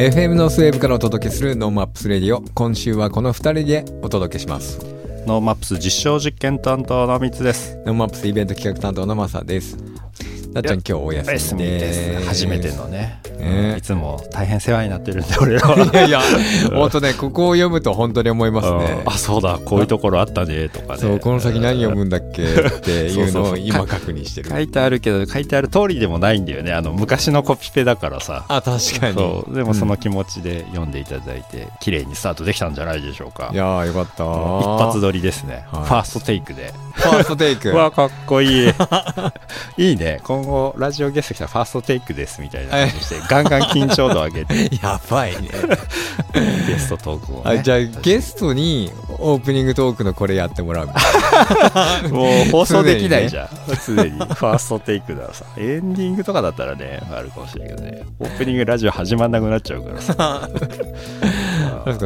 [0.00, 2.40] FM のスウェーブからお届けする NoMaps Radio。
[2.54, 4.78] 今週はこの2人でお届けします。
[5.26, 7.76] NoMaps 実証実験担当のみつです。
[7.84, 9.76] NoMaps イベント企画担当のマサです。
[10.54, 11.92] なっちゃん今日おお休みで。
[11.92, 12.26] す。
[12.26, 15.84] 初めてのね、ねいつも大変世話になってるんで、 俺らは。
[15.84, 16.20] いやいや
[16.72, 21.00] 本当ねここを読むと本当に思いますねあ、そうだ、こういうところあったね、とかね。
[21.00, 26.72] そうこの先何読むんだっけっていうのを今確認してる書いてあるけど、書いてある通りでもないんだよね。
[26.72, 28.44] あの、昔のコピペだからさ。
[28.48, 29.54] あ確かにそう。
[29.54, 33.50] でもその気持ちで読んでいただいて、綺麗にスタートできたんじゃないでしょうか。
[33.52, 35.64] いやーよかった一発撮りですね。
[35.72, 36.72] はいファーストテイクで。
[36.92, 38.70] ファーストテイク うわ、かっこいい。
[39.76, 40.20] いいね。
[40.22, 45.48] 今後、ラジオゲスト来たらファーストテイクですみたいな感じにして、ガンガン緊張度上げて、 やばいね
[46.66, 47.62] ゲストトークを、あね。
[47.62, 53.48] じゃあゲストにオープニングトークのこれやってもらうみたいもう放送できないじゃん。
[53.86, 55.44] 常に, ファーストテイクだらさ。
[55.56, 58.02] エンディングとかだったらね、あるかもしれないけどね。
[58.18, 60.48] オープニングラジオ始まんなくなっちゃうからさ。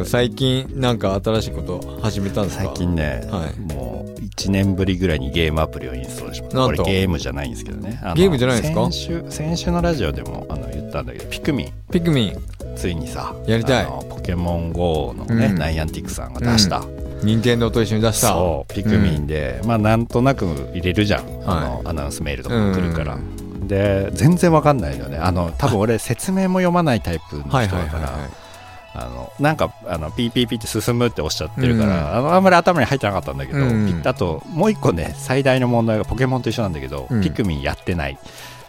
[0.05, 2.65] 最近なんか新しいこと始めたんですか？
[2.65, 3.94] 最近ね、はいもう
[4.37, 6.65] 1年ぶりぐらいにゲームアプリをインストールしました。
[6.65, 7.99] これゲームじゃないんですけどね。
[8.15, 8.83] ゲームじゃないですか？
[8.85, 11.73] 先週、先週のラジオでもあの言ったんだけど、ピクミン。
[11.91, 12.37] ピクミン。
[12.75, 13.85] ついにさやりたい。
[13.85, 15.55] ポケモン GO のね、うん。
[15.57, 16.83] ナイアンティックさんが出した、
[17.23, 18.27] 任天堂と一緒に出した。
[18.27, 23.17] そうピクミンで、まあなんとなく入れるじゃん、あのアナウンスメールとかも来るから、
[23.61, 25.17] で全然わかんないのね。
[25.17, 28.44] あの多分俺説明も読まないタイプの人だから、はいはいはいはい
[28.97, 32.17] あのなんかあのピーピーピーって進むっておっしゃってるから、うん。
[32.17, 34.01] あのあんまり頭に入ってなかったんだけど、うん。
[34.01, 37.21] ピあともう一個ね最大の問題がポケモンと一緒なんだけど、うん。
[37.21, 38.17] ピクミンやってない、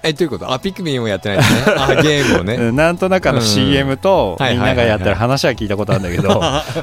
[0.02, 0.52] えどういうこと？
[0.52, 1.74] あピクミンをやってないんですね。
[1.78, 2.54] あ ゲームをね。
[2.54, 2.76] うん。
[2.76, 3.44] なんとなくあのうん。
[3.44, 6.40] CM とみんながやってる話は聞いたことあるんだけど、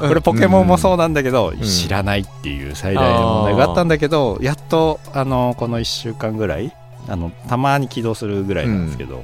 [0.07, 6.73] これポケモンもそうなんだけど、ん知らないっていう最大の問題があったんだけど、やっとあのこの1週間ぐらい
[7.07, 9.23] あのたまに起動するぐらいなんですけど、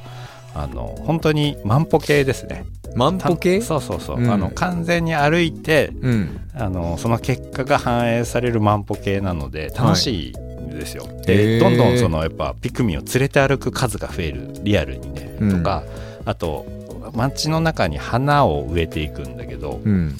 [0.55, 2.65] あの本当に万歩計ですね。
[2.95, 3.59] 万歩計？
[3.59, 4.31] たそうそうそう、うん。
[4.31, 6.39] あの完全に歩いてうん。
[6.55, 11.25] あのその結果が反映される万歩計なので楽しいんですよ、へー。
[11.25, 15.57] でどんどんそのやっぱピクミンを連れて歩く数が増えるリアルにね、うん。
[15.57, 15.83] とか
[16.25, 16.65] あと
[17.13, 20.15] 街の中に花を植えていくんだけど、うん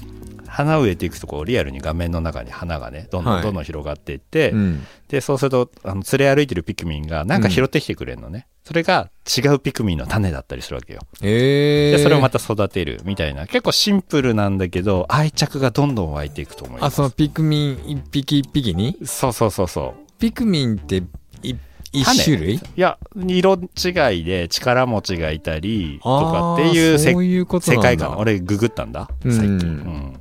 [0.49, 3.39] 花を植えていくとこうリアルに画面の中に花がねどんどはい。
[3.39, 4.85] んどんどん広がっていって、うん。
[5.07, 11.01] でそうするとあの連れ歩いてるピクミンがなんか拾ってきてくれるのね、それが違うピクミンの種だったりするわけよ。
[11.21, 11.97] えー。
[11.97, 13.47] でそれをまた育てるみたいな。
[13.47, 16.93] 結構シンプルなんだけど愛着がどんどん湧いていくと思います。
[16.93, 18.97] あそのピクミン一匹一匹に？
[19.05, 20.19] そうそうそうそう。
[20.19, 21.03] ピクミンって
[21.41, 21.55] い
[21.91, 22.55] 一種種類？
[22.55, 28.17] いや色違いで力持ちがいたりとかっていうういう世界観。
[28.19, 29.31] 俺ググったんだうん。
[29.31, 30.19] 最近うん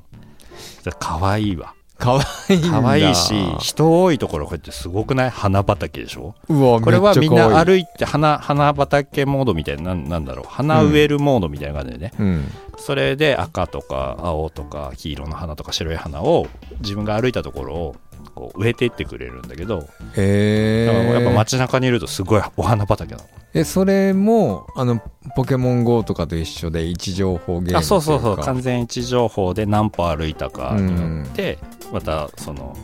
[0.93, 1.75] かわいいわ。
[1.99, 2.71] かわいいんだ。
[2.71, 5.31] かわいいし人多いところこうやってすごくない？
[5.31, 6.37] 花畑でしょ？
[6.49, 10.47] うわこれはみんな歩いて花花畑モードみたいななんだろう？
[10.49, 12.45] 花植えるモードみたいな感じでね、うん。
[12.79, 16.47] それで赤とか青とか黄色の花とか白い花を
[16.81, 17.97] 自分が歩いたところを
[18.39, 23.25] こう植えていってくれるんだけど、へだからやっぱえ街中にいるとすごいお花畑なの。
[23.55, 25.03] えそれもあの
[25.35, 28.37] ポケモン GO とかと一緒で位置情報ゲームあそうそうそう。
[28.37, 31.59] 完全位置情報で何歩歩いたかによって、
[31.93, 32.77] またその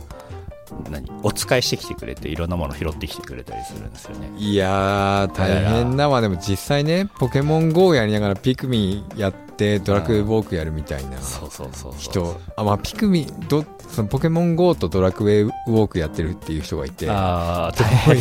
[0.89, 1.09] 何？
[1.23, 4.31] お使いしてきてくれていろんなもの拾ってきてくれたりするんですよね。
[4.37, 6.09] いやー大変だ。
[6.09, 11.99] わでも実際ねポケモン GO やりながらピクミンやってドラクエウォークやるみたいなそうそうそうそう。
[11.99, 12.39] 人。
[12.57, 17.71] あまあピクミンどそのポケモン GO とドラクエウォークやってるっていう人がいてあ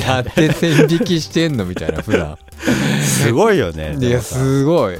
[0.06, 2.38] やって線引きしてんのみたいな普段。
[3.02, 3.96] すごいよね。
[3.98, 4.98] いやすごい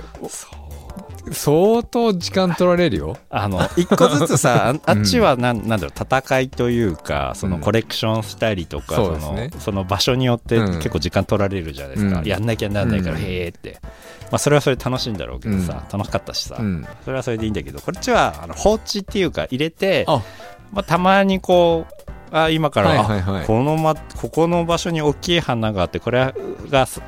[1.35, 3.17] 相当時間取られるよ。
[3.31, 3.61] あの。
[3.77, 9.51] 一個ずつさ ああっちはなんなんだろう戦いというかそのうんコレクションしたりとか、そそうですね。
[9.53, 10.75] のその場所によってうん。
[10.77, 12.25] 結構時間取られるじゃないですか、うん。
[12.25, 13.23] やんなきゃなんないから、うん。
[13.23, 13.79] へえって、
[14.31, 16.87] まあ、それはそれで楽しいんだろうけどさ、楽しかったしさ、うん。
[17.05, 20.23] それはそれでいいんだけどこっちはあの放置っていうか入れてあ。
[20.73, 23.43] まあ、たまにこうあ今から、はいはいはい。
[23.45, 26.35] あこの、ま、ここの場所に大きい花があってこれ
[26.69, 27.01] がす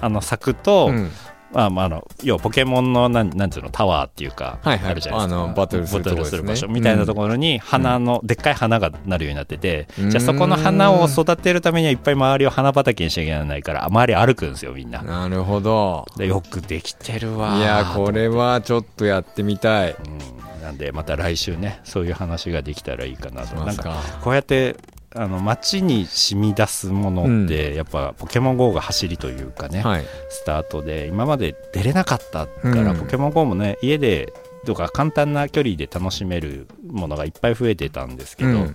[0.00, 1.10] あの咲くと、うん
[1.56, 4.90] まあまあ、あの要はポケモンのなんなんていうのタワーっていうか、はいはい。
[4.90, 5.42] あるじゃないですか。
[5.42, 5.98] あのバトルす
[6.36, 6.68] る場所。
[6.68, 10.10] みたいなところに花の、でっかい花がなるようになってて、うん。
[10.10, 15.00] じゃあそこの花を育てるためにはいっぱい周りを花畑にしなきゃならないから周り歩くんですよみんな。
[15.00, 16.04] なるほど。
[16.18, 19.92] でよくできてるわいやこれはちょっとやってみたい。
[19.92, 23.56] うん、なんでまた来週ねそういう話ができたらいいかなと。
[23.64, 24.76] なんかこうやって
[25.16, 30.04] あの街に染み出すものって、やっぱポケモン GO が走りというかね、はい。
[30.28, 32.98] スタートで今まで出れなかったから、うん。
[32.98, 34.32] ポケモン GO もね家で
[34.66, 38.74] とか簡単な距離で楽しめるものがいっぱい増えてたんですけど、うん。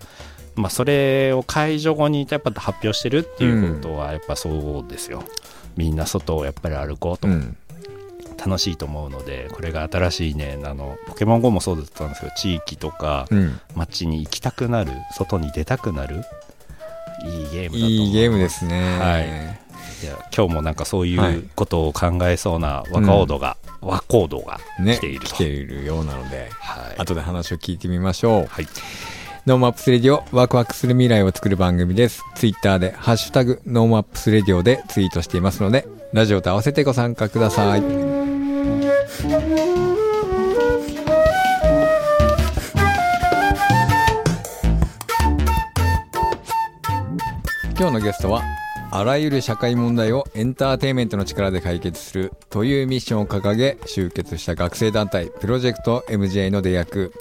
[0.55, 5.23] まあ、それを解除後にやっぱ発表してるっていうことはやっぱそうですよ、
[5.77, 7.57] みんな外をやっぱり歩こうと、うん
[8.43, 13.59] 楽しいと思うのでこれが新しいねあのポケモン GO もそうだったんですけど地域とかうん。
[13.75, 16.23] 街に行きたくなる外に出たくなる
[17.25, 18.97] いいゲームだと思ういいゲームですね。
[18.99, 19.27] はい。
[20.03, 21.38] いや今日もなんかそういはい。
[21.38, 26.99] うことを考えそうな若オードが、和コードがね来ていると、来ているようなのではい。
[26.99, 28.45] 後で話を聞いてみましょう。
[28.47, 28.67] はい。
[29.45, 32.23] NoMaps Radio ワクワクする未来を作る番組です。
[32.35, 38.10] ツイッターでハッシュタグ NoMaps Radio でツイートしていますのでラジオと合わせてご参加ください
[39.19, 39.39] 今
[47.89, 48.41] 日のゲストは
[48.91, 57.13] あらゆる社会問題をエンターテインメントの力で解決するというミッションを掲げ集結した学生団体プロジェクト MJ の出役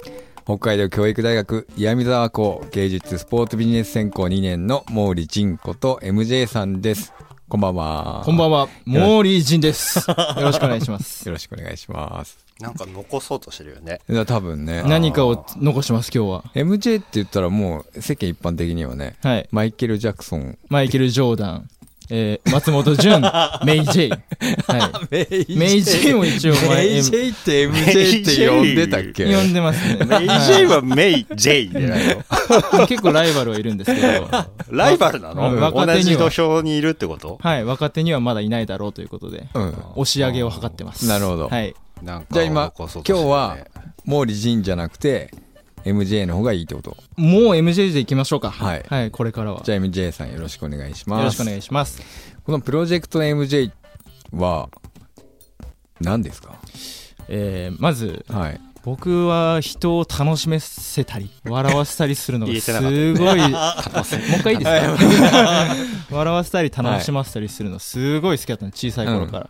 [0.45, 7.13] 北海道教育大学岩見沢校芸術スポーツビジネス専攻2年の毛利仁子と MJ さんです。
[7.51, 10.09] こんばんはこんばんは、モーリージンです。
[10.09, 11.27] よろしくお願いします。
[11.27, 16.43] よろしくお願いしますなんか残そうとしてるよね多分ね何かを残します、今日は。
[16.55, 19.49] MJ って言ったらもう世間一般的にはねはい。
[19.51, 21.69] マイケル・ジャクソンマイケル・ジョーダン、
[22.13, 23.21] えー、松本潤、
[23.63, 24.09] メイ・ジェイ。
[24.09, 29.31] はメイメイジェイも一応前メイジェイって MJ って呼んでたっけ？
[29.31, 29.33] い。
[29.33, 30.05] 呼んでますね。
[30.05, 32.15] メイジェイはメイ・ジェイでないの
[32.77, 34.27] はい結構ライバルはいるんですけど、
[34.69, 36.29] ライバルなの、う同じ手には。
[36.29, 37.39] 土俵にいるってこと？
[37.41, 39.75] はい、若手にはまだいないだろうということで、うん。
[39.95, 41.07] 押し上げを図ってます。
[41.07, 41.47] なるほど。
[41.47, 41.73] はい。
[42.03, 43.57] なんかじゃあ今今日は
[44.09, 45.31] 毛利仁じゃなくて
[45.85, 46.95] MJ の方がいいってこと？
[47.15, 48.51] もう MJ でいきましょうか。
[48.51, 48.85] はい。
[48.87, 49.57] はい、これからは。
[49.57, 51.25] よじゃあ MJ さんよろしくお願いします。
[51.25, 52.01] ろしくお願いします。
[52.43, 53.71] このプロジェクト MJ
[54.33, 54.69] は
[55.99, 56.55] 何ですか？
[57.27, 58.61] えー、まず、はい。
[58.83, 65.75] 僕は人を楽しめせたり笑わせたりするのが すごいもう一回いいですか？
[66.09, 69.49] 笑わせたり楽しませたりするのすごい好きだったの小さい頃から、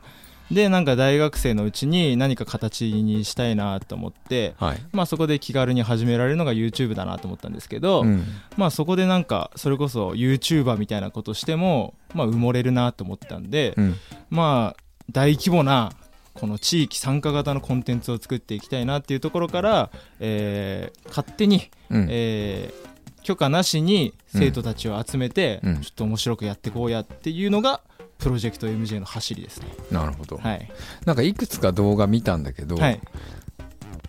[0.52, 4.78] でなんか大学生のうちに何か形にしたいなと思ってはい。
[4.92, 8.24] まあそこで気軽に始められるのが YouTube だなと思ったんですけど、うん。
[8.58, 13.96] まあそこでなんかそれこそ YouTuber みたいなことしてもまあ埋もれるなと思ったんで、うん。
[14.30, 15.92] まあ大規模な
[16.34, 19.90] この地域参加型のコンテンツを作っていきたいなっていうところから、
[20.20, 22.08] えー勝手に、うん。
[22.10, 22.92] えー
[23.24, 25.82] 許可なしに生徒たちを集めて、うん。
[25.82, 27.82] ちょっと面白くやっていこうやっていうのが
[28.22, 29.68] プロジェクト MJ の走りですね。
[29.90, 30.38] なるほど。
[30.38, 30.72] はい、
[31.06, 33.02] なんかいくつか動画見たんだけどはい、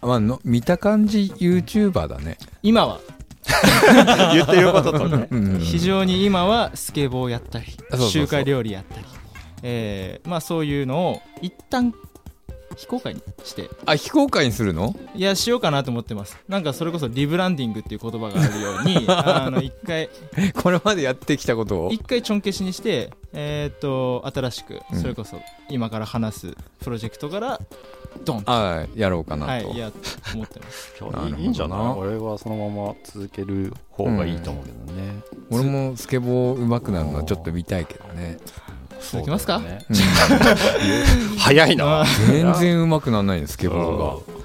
[0.02, 2.38] まあの見た感じ YouTuber だね。
[2.62, 3.00] 今は。
[4.34, 5.26] 言ってることとね。
[5.30, 8.10] うん非常に今はスケボーやったりあそうそうそう。
[8.12, 9.06] 中華料理やったり、
[9.62, 11.92] えーまあ、そういうのを一旦
[12.76, 13.68] 非公開にして。
[13.86, 14.94] あ非公開にするの？
[15.14, 16.38] いやしようかなと思ってます。
[16.48, 20.08] なんかそれこそリブランディングっていう言葉があるように あの一回
[20.54, 21.90] これまでやってきたことを？
[21.90, 25.00] 一回ちょん消しにしてえーっと新しくうん。
[25.00, 27.60] それこそ今から話すプロジェクトから
[28.24, 28.52] ドンと。
[28.52, 29.90] あやろうかなと、はいや
[30.34, 30.94] 思ってます。
[31.00, 31.38] 今なるほどな。
[31.38, 31.78] いいいんじゃない？
[31.96, 35.14] 俺はそのまま続ける方がいいと思うけどね、
[35.50, 38.38] 俺もスケボー上手くなるのはちょっと見たいけどね。
[39.00, 39.58] 続きますか？
[39.60, 39.78] ね。
[39.88, 39.96] うん。
[41.38, 42.02] 早いな。
[42.02, 42.04] あ。
[42.28, 44.41] 全然上手くならないのスケボーが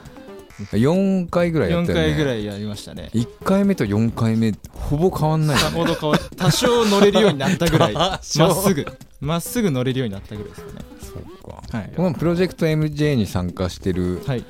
[0.72, 3.10] 4回ぐらいやっ4たよね回ぐらいやりましたね。
[3.14, 7.94] 1回目と4回目ほぼ変わんないさほど変わ多少乗れるようになったぐらい。
[7.96, 8.86] まっ少すぐ。
[9.22, 10.86] まっすぐ乗れるようになったぐらいですかね。
[11.02, 11.64] そうか。
[11.78, 11.94] はい。
[11.96, 14.44] このプロジェクト MJ に参加してるはい。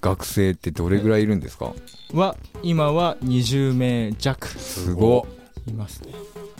[0.00, 1.74] 学生ってどれぐらいいるんですか？
[2.14, 5.26] は今は20名弱すご。
[5.68, 6.12] いますね。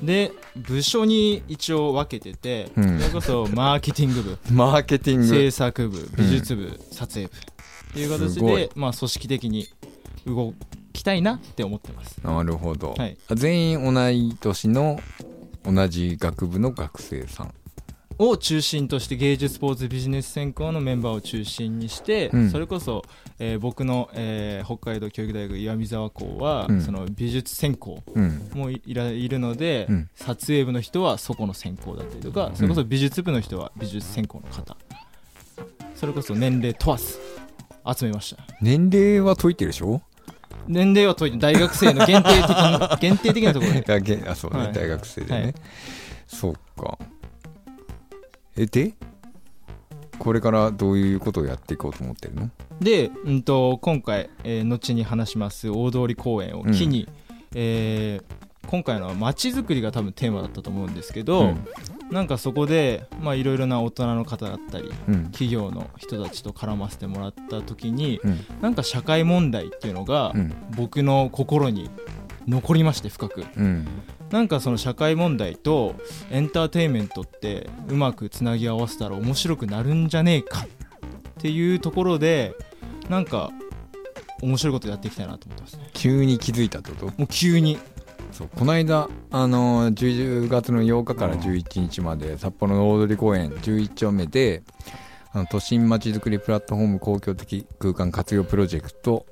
[0.03, 2.99] で部署に一応分けてて、うん。
[2.99, 4.39] それこそマーケティング部。
[4.51, 5.27] マーケティング。
[5.27, 7.33] 制作部美術部、撮影部
[7.91, 9.67] っていう形で、まあ、組織的に
[10.27, 10.55] 動
[10.93, 12.19] きたいなって思ってます。
[12.25, 13.17] なるほど、はい。
[13.35, 15.01] 全員同い年の
[15.65, 17.55] 同じ学部の学生さん。
[18.23, 22.51] を中心として芸術スポーツビジネス専攻のメンバーを中心にして、うん。
[22.51, 23.03] それこそ、
[23.39, 26.81] えー僕の、えー北海道教育大学岩見沢校は、うん。
[26.83, 28.51] その美術専攻うん。
[28.53, 30.11] もいいらいるので、うん。
[30.15, 34.77] 撮影部の人はそこの専攻だったりとか、それこそ美術部の人は美術専攻の方。
[35.95, 37.19] それこそ年齢問わず
[37.87, 38.43] 集めました。
[38.61, 40.03] 年齢は解いてるでしょ？
[40.67, 44.29] 年齢は問いて大学生の限定的な 限定的なところで。
[44.29, 44.73] あそうね、はい。
[44.73, 45.55] 大学生でね、はい。
[46.27, 46.99] そうか。
[48.57, 48.95] えで？
[50.19, 52.51] これからどういうことをやっていこうと思ってるの？
[52.81, 57.09] で、うん、と今回、えー後に話します大通公園を機に、
[57.55, 61.67] えー今回のは街づくりが多分テーマだったと思うんですけど、うん
[62.11, 65.25] なんかそこでまあいろいろな大人の方だったりうん。
[65.27, 68.45] 企業の人たちと絡ませてもらった時にうん。
[68.61, 70.55] なんか社会問題っていうのがうん。
[70.77, 71.91] 僕の心に
[72.49, 73.45] 残りまして深く。
[73.57, 73.87] うん。
[74.31, 75.95] なんかその社会問題と
[76.31, 80.69] エンターテインメントってうまくつなぎ合わせたら面白くなるんじゃねえかっ
[81.41, 82.55] っていうところで
[83.09, 83.51] なんか
[84.43, 85.89] 面白いことやっていきたいなと思ってますね。
[85.95, 87.07] 急に気づいたってこと？
[87.07, 87.79] もう急に
[88.33, 94.63] そうこの間、あのー10月の8日から11日まで、札幌の大通公園11丁目で
[95.33, 99.27] あの都心まちづくりプラットフォーム公共的空間活用プロジェクト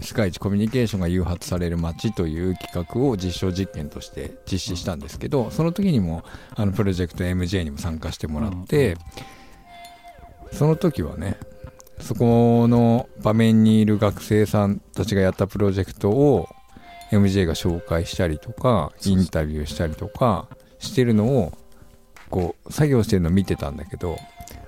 [0.00, 8.96] 世界一コミュニケーションが誘発される街という企画を実証実験として実施したんですけど、その時にもあのプロジェクト MJ にも参加してもらって、
[10.52, 11.36] その時はね
[12.00, 16.48] そこの場面にいる学生さんたちがやったプロジェクトを
[17.10, 20.46] MJ が紹介したりとかインタビューしたりとか
[20.78, 21.52] してるのを
[22.30, 24.18] こう作業してるのを見てたんだけど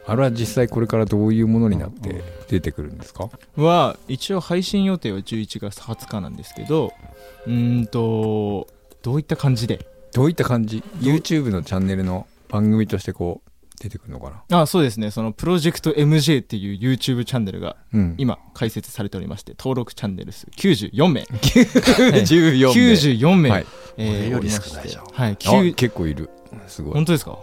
[0.06, 3.28] あれは実際これからどういうものになって出てくるんですか？
[3.56, 6.92] は一応配信予定は11月20日なんですけど
[7.46, 8.68] うーんと
[9.02, 9.84] どういった感じで？
[10.12, 13.50] どういった感じ？YouTube のチャンネルの番組としてこう
[13.88, 14.60] 出てくるのかな？
[14.62, 15.10] あそうですね。
[15.10, 18.14] そのプロジェクト MJ っていう YouTube チャンネルがうん。
[18.18, 21.22] 今開設されておりまして登録チャンネル数94名。
[21.30, 22.72] 14名。
[22.72, 23.66] 94名、はい。
[23.98, 25.04] えー俺よりおりまして少ないじゃん。
[25.04, 26.30] はい、あ9結構いる。
[26.66, 26.94] すごい。
[26.94, 27.38] 本当ですか？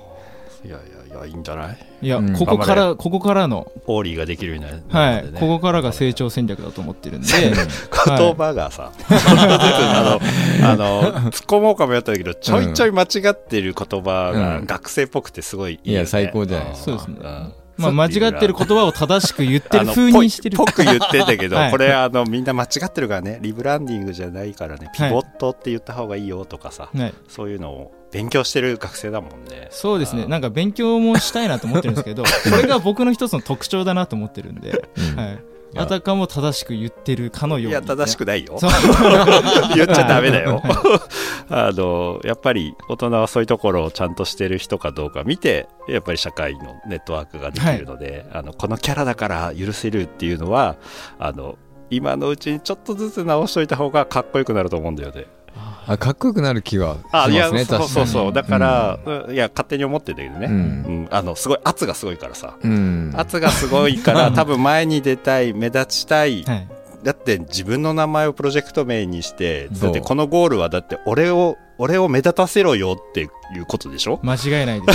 [0.65, 1.77] いやいやいやいいんじゃない？
[2.01, 2.34] いや、うん。
[2.34, 7.27] ここか頑らここからのポーリーができるようになるはい、ここからが成長戦略だと思ってるんで。
[7.27, 10.20] 言葉がさ、あの、
[10.70, 14.65] あの、突っ込もうかもやったけど、ちょいちょい間違ってる言葉がうん。
[14.65, 15.91] 学生っぽくてすごいいいよ、ね。
[15.91, 16.75] いや最高じゃない。
[16.75, 17.15] そうですね。
[17.15, 17.53] ん。
[17.77, 20.58] まあ、間違ってる言葉を正しく言ってる風にしてる。
[20.58, 21.72] ぽく言ってんだけど、 はい。
[21.72, 23.39] これあのみんな間違ってるからね。
[23.41, 24.91] リブランディングじゃないからね。
[24.96, 29.67] ピボットって言った方がいいよとかさ、はい、そういうのを勉強してる学生だもんね。
[29.72, 30.27] そうですね。
[30.27, 35.20] なんか勉強もしたいなと思ってるんですけど これが僕の一つの特徴だなと思ってるんで、うん。
[35.20, 35.39] はい、
[35.75, 37.70] あたかも正しく言ってるかのように。
[37.72, 38.60] いや正しくないよ。
[39.75, 40.62] 言っちゃダメだよ。
[41.50, 50.75] あのやっぱり大人はそういうところをちゃんとしてる人かどうか見てやっぱり社会のネットワークができるので、あのこのキャラだから許せるっていうのは
[51.17, 51.58] あの
[51.89, 55.25] 今のうちにちょっとずつ直しといた方がかっこよくなると思うんだよね。
[55.55, 60.53] あかっこよくなる気はしあいやますねそうそうそう、確だから、うんいや勝手に思ってんだけどね、うん。
[60.53, 60.57] う
[61.03, 61.07] ん。
[61.12, 63.13] あのすごい圧がすごいからさ、うん。
[63.15, 66.67] 圧がすごいから 多分前に出たい目立ちたい、はい。
[67.03, 73.25] だって自分の名前をプロジェクト名にしてだってこのゴールはだって俺を俺を目立たせろよってい
[73.60, 74.22] うことでしょ？
[74.24, 74.93] 間違いないで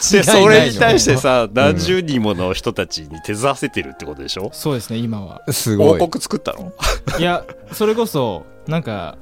[0.00, 0.12] す。
[0.14, 5.42] でそれに対して間さ何十人もの人たちに手伝わせてるってことでしょ、そうですね今は。
[5.48, 6.70] 王すごい国作ったの？
[7.18, 9.16] いやそれこそなんか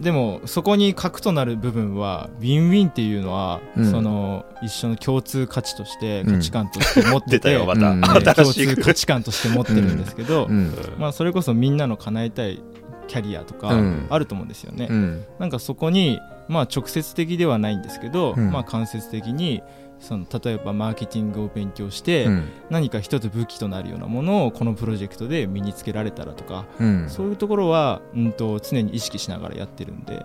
[0.00, 3.90] でもそこに核となる部分はウィンウィンっていうのは、うん。
[3.90, 6.34] その一緒の共通価値としてうん。
[6.36, 10.74] 価値観として持ってて、出たよまた、うんえー共通価値観として持ってるんですけど、うん。
[10.98, 12.62] まあ、それこそみんなの叶えたい
[13.08, 14.06] キャリアとかうん。
[14.10, 15.24] あると思うんですよね、うん。
[15.38, 18.50] なんかそこに、まあ、直接的ではないんですけど、うん。
[18.50, 19.62] まあ、間接的に
[19.98, 22.48] その例えばマーケティングを勉強して、うん。
[22.70, 27.08] 何か一つ武器となるようなものをこのプロジェクトで身につけられたらとか、うん。
[27.08, 30.24] そういうところは、うん、と常に意識しながらやってるんで。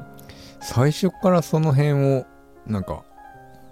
[0.62, 2.25] 最初からその辺を
[2.68, 3.04] なんか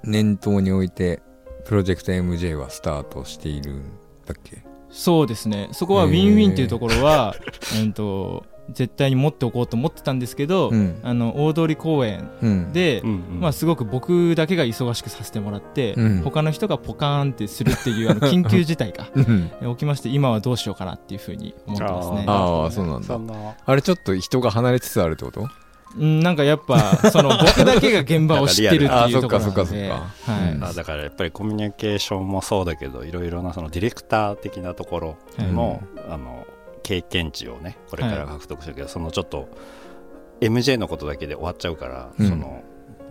[0.03, 1.21] 念頭に置いて
[1.65, 3.83] プロジェクト MJ はスタートしているん
[4.25, 4.63] だっけ？
[4.89, 5.69] そうですね。
[5.71, 7.35] そこはウィンウィンっていうところは、
[7.79, 10.99] うん、と絶対に持っておこうと思ってたんですけど、うん。
[11.03, 12.73] あの大通公園うん。
[12.73, 16.21] で、うんうんまあ、すごく僕だけが忙しくさせてもらって、うん。
[16.21, 19.51] 他の人がポカーンってするっていうあの 緊急事態がうん。
[19.75, 22.25] 起きまして今はどうしようかなっていうふうに思ってますね。
[22.27, 22.69] あー。
[22.71, 23.55] そうなんだ。
[23.65, 25.47] あれちょっと人が離れつつあるってこと？
[25.97, 29.49] うんなんかやっぱその僕だけが現場を知ってるっていうところなので。
[29.49, 29.87] あーそっかそっかそっ
[30.27, 30.31] か。
[30.31, 30.51] はい。
[30.53, 30.63] うん。
[30.63, 36.45] あだからやっぱりコミュニケーションもそうだけどいろいろなそのディレクター的なところの,、あの
[36.79, 39.47] 経験値をねこれから獲得してるけど、そのちょっと
[40.41, 42.27] MJ のことだけで終わっちゃうから、うん。
[42.27, 42.63] その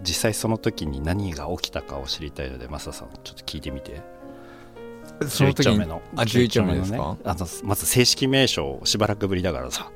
[0.02, 4.00] 実際その時に何が起きたかを知りたいのでマサさんちょっと聞いてみて。
[5.26, 6.98] その11時に丁目のあ11丁目ですか？
[6.98, 9.90] のねあのまず正式名称しばらくぶりだからさ、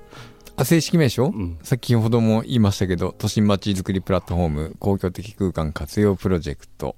[0.56, 1.26] あ正式名称？
[1.26, 6.96] うん、先ほども言いましたけど都心まちづくりプラットフォーム公共的空間活用プロジェクト。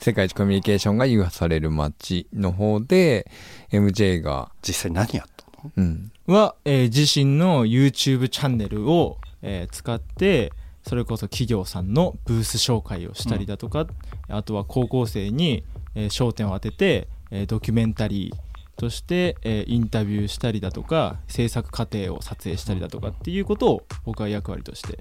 [0.00, 3.30] 世界一コミュニケーションが誘発される街の方で
[3.70, 5.35] MJ が、実際何やった
[5.82, 13.86] ん、は、えー自身の YouTube チャンネルを、えー使ってそれこそ企業さんのブース紹介をしたりだとか、
[14.28, 18.36] あとは高校生に、えー焦点を当てて、えードキュメンタリー
[18.76, 24.98] として、えーインタビューしたりだとか制作過程を撮影したりだとかっていうことを僕は役割として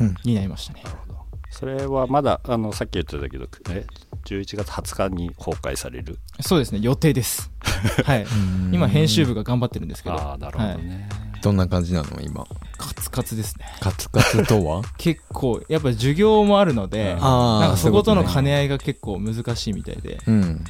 [0.00, 0.14] うん。
[0.24, 0.82] 担いましたね。
[0.84, 3.84] なるほどそれはまだあのさっき言ってたけどえ
[4.24, 6.18] 11月20日に公開される？
[6.40, 6.78] そうですね。
[6.80, 7.51] 予定です
[8.04, 8.26] はい。
[8.72, 10.14] 今編集部が頑張ってるんですけど。
[10.16, 11.08] ああなるほどね、
[11.42, 12.46] どんな感じなの今？
[12.78, 13.66] カツカツですね。
[13.80, 14.82] カツカツとは？
[14.98, 20.18] 結構やっぱ授業もあるのでなんかそことの兼ね合いが結構難しいみたいで。
[20.26, 20.64] うん。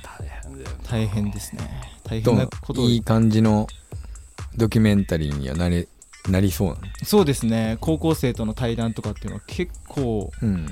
[0.88, 1.62] 大変ですね。
[2.04, 3.66] 大変なことをいい感じの
[4.56, 5.88] ドキュメンタリーにはなれ
[6.28, 6.80] なりそうなの？
[7.04, 7.78] そうですね。
[7.80, 10.66] 高校生との対談とかっていうのは結構うん。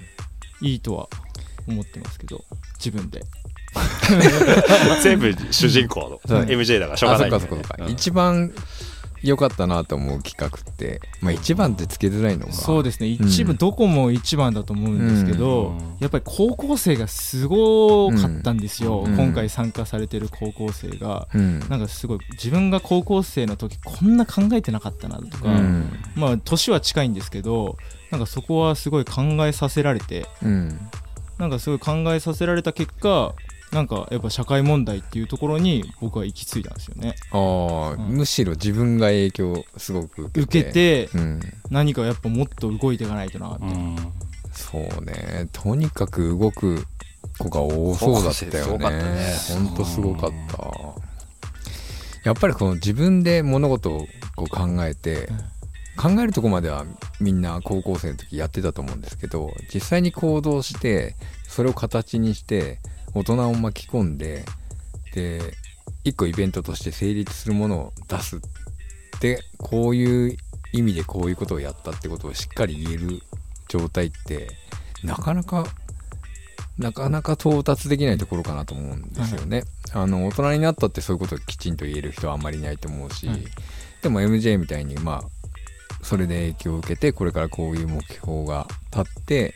[0.62, 1.08] いいとは
[1.66, 2.44] 思ってますけど
[2.76, 3.24] 自分で
[5.02, 7.92] 全部主人公の MJ だからしょうがないねっかそっかそっか、うん。
[7.92, 8.52] 一番
[9.22, 13.08] 良かったなと思う企画ってまあ一番ってつけづらいのがそうですね。
[13.08, 15.96] 一部、うんどこも一番だと思うんですけど、うん。
[16.00, 19.16] やっぱり高校生がすごかったんですよ、うん。
[19.16, 21.60] 今回参加されてる高校生が、うん。
[21.68, 25.92] なんかすごい自分が高校生の時こんな考えてなかったなとか、うん。
[26.14, 27.76] まあ年は近いんですけど
[28.10, 30.26] なんかそこはすごい考えさせられて。
[30.42, 30.78] うん。
[31.38, 33.34] なんかすごい考えさせられた結果
[33.72, 37.14] なんかやっぱ社会問題っていうところに僕は行き着いたんですよね。
[37.30, 38.16] ああ、うん。
[38.16, 40.60] むしろ自分が影響すごく受けて。
[40.60, 41.40] 受けてうん。
[41.70, 43.96] 何かやっぱもっと動いていかないとなって、うん。
[44.52, 45.48] そうね。
[45.52, 46.84] とにかく動く
[47.38, 48.90] 子が多そうだったよね。
[48.90, 49.36] ね。
[49.54, 51.10] ほんとすごかった。
[52.24, 55.28] やっぱりこの自分で物事をこう考えて
[55.96, 56.84] 考えるとこまでは
[57.18, 61.16] みんな高校生の時やってたと思うんですけど実際に行動して
[61.48, 62.78] それを形にして
[63.14, 64.44] 大人を巻き込んで
[65.14, 65.40] で
[66.04, 68.40] 一個イベントとして成立するものを出す
[69.20, 70.36] でこういう
[70.72, 73.22] 意味でこういうことをやったってことをしっかり言える
[73.68, 74.48] 状態って
[75.02, 75.66] なかなか
[76.78, 79.64] なかなか到達できないところかなと思うんですよね。
[79.92, 83.44] あの大人になったってそういうことをきちんと言える人はあんまりいないと思うし、はい
[84.02, 89.54] でも MJ みたいにまあそれで影響を受けてこれからこういう目標が立って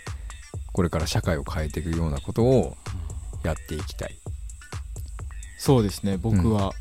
[0.73, 2.77] これから社会を変えていくようなことを
[3.45, 4.19] やっていきたい。
[5.59, 6.73] そうですね僕は、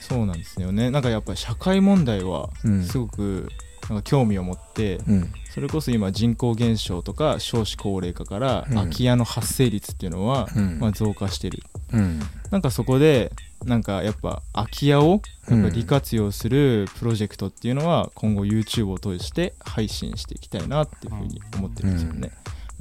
[0.00, 0.90] そうなんですよね。
[0.90, 2.84] なんかやっぱり社会問題はうん。
[2.84, 3.48] すごく
[3.88, 5.32] なんか興味を持って、うん。
[5.50, 8.74] それこそ今人口減少とか少子高齢化からうん。
[8.76, 10.78] 空き家の発生率っていうのは、うん。
[10.78, 11.62] まあ、増加してる。
[11.92, 12.20] うん。
[12.50, 13.32] なんかそこで
[13.64, 22.30] なんかやっぱ空き家をやっぱ利活用するプロジェクトっていうのは今後 YouTube を通して配信していきたいなっていうふうに思ってるんですよね、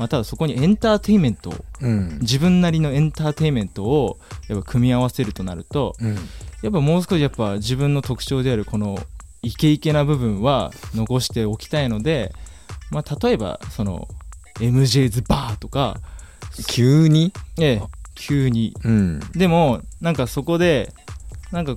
[0.02, 2.18] まあ、ただそこにエンターテインメントをうん。
[2.22, 6.16] 自分なりのエンターテインメントをやっぱ組み合わせるとなるとうん。
[6.64, 8.98] やっぱもう少しやっぱ自分の特徴であるこの
[9.44, 12.34] イケイケな部分は残しておきたいので、
[12.90, 14.08] まあ、例えばその
[14.56, 16.00] MJ's バーとか、
[16.68, 17.32] 急に？
[17.60, 17.82] ええ、
[18.16, 18.74] 急に。
[18.84, 19.20] うん。
[19.34, 20.92] でもなんかそこで
[21.52, 21.76] なんか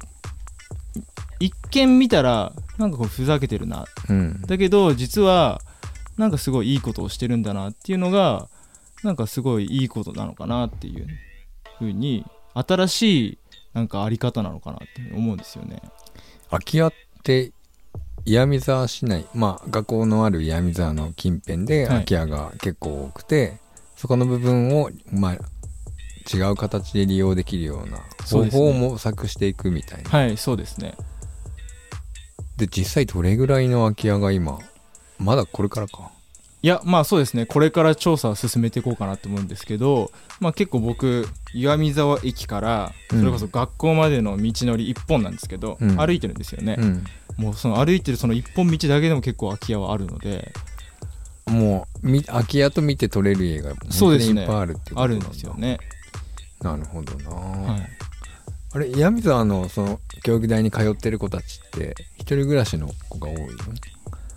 [1.40, 3.84] 一見見たらなんかこうふざけてるな。
[4.08, 4.40] うん。
[4.46, 5.60] だけど実は
[6.16, 8.48] なんかすごいいいことをしてるんだなっていうのが
[9.02, 11.06] なんかすごいいいことなのかなっていう
[11.78, 12.24] ふうに
[12.54, 13.38] 新しい
[13.74, 15.82] なんかあり方なのかなって思うんですよね。
[16.50, 17.52] 空き家って
[18.24, 21.88] 岩見沢市内まあ学校のある岩見沢の近辺ではい。
[21.88, 23.58] 空き家が結構多くて、
[23.96, 25.34] そこの部分をまあ
[26.32, 30.10] 違う形で利用できるような方法を模索していくみたいな。
[30.10, 30.94] はいそうですね。
[32.56, 34.58] で実際どれぐらいの空き家が今
[35.24, 36.10] まだこれからか。
[36.62, 37.46] いやまあそうですね。
[37.46, 40.10] これから調査を進めていこうかなと思うんですけど、
[40.40, 45.96] まあ、結構僕岩見沢駅からそれこそ学校までの道のり一本なんですけど、うん。
[45.96, 47.04] 歩いてるんですよね、うん。
[47.36, 50.52] もうその歩いてるその一本道だけでも結構空き家はあるので。
[51.46, 54.46] もうみ空き家と見て取れる家がそうですね。
[54.46, 55.26] 本当にいっぱいあるってことなんだ。
[55.26, 55.78] あるんですよね、
[56.62, 57.88] なるほどな、はい、
[58.72, 63.46] あれ岩見沢のその教育大に通ってる子たちって一人暮らしの子が多いの？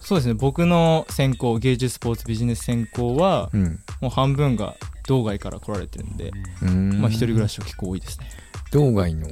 [0.08, 0.36] そうですね。
[0.36, 3.80] 僕の専攻芸術スポーツビジネス専攻はうん。
[4.00, 6.32] もう半分が道外から来られてるんで、
[6.66, 7.02] ん。
[7.02, 8.28] まあ一人暮らしは結構多いですね。
[8.72, 9.28] 道外の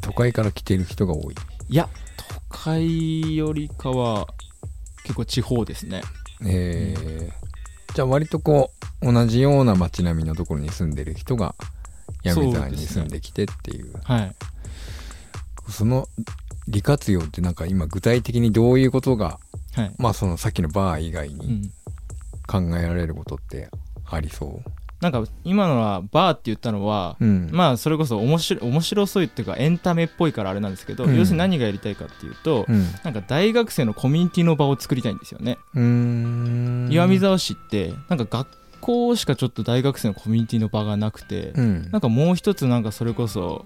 [0.00, 1.34] 都会から来てる人が多い。
[1.68, 4.26] いや都会よりかは
[5.04, 6.02] 結構地方ですね。
[6.44, 7.94] えー。
[7.94, 11.54] じゃあ割とこう同じような街並みのところに住んでる人が
[12.24, 13.92] 闇沢に住んできてっていう。
[14.02, 14.34] はい。
[15.68, 16.08] その
[16.66, 19.38] 利活用ってなんか今具体的にどういうことが
[19.74, 21.70] はい、まあそのさっきのバー以外にうん、
[22.46, 23.68] 考えられることって
[24.10, 24.62] ありそ
[25.00, 27.48] なんか今のはバーって言ったのは、ううん。
[27.50, 31.16] まあそれこそ面白い面白そうっていうかエンタメっぽいからあれなんですけど、うん。
[31.16, 32.84] 要するに何がやりたいかっていうと、うん。
[33.02, 36.88] なんか大学生のコミュニティの場を作りたいんですよね、うーん。
[36.90, 38.48] 岩見沢市ってなんか学
[38.82, 41.90] 校しかちょっと大学生のコミュニティの場がなくて、うん。
[41.90, 43.64] なんかもう一つなんかそれこそ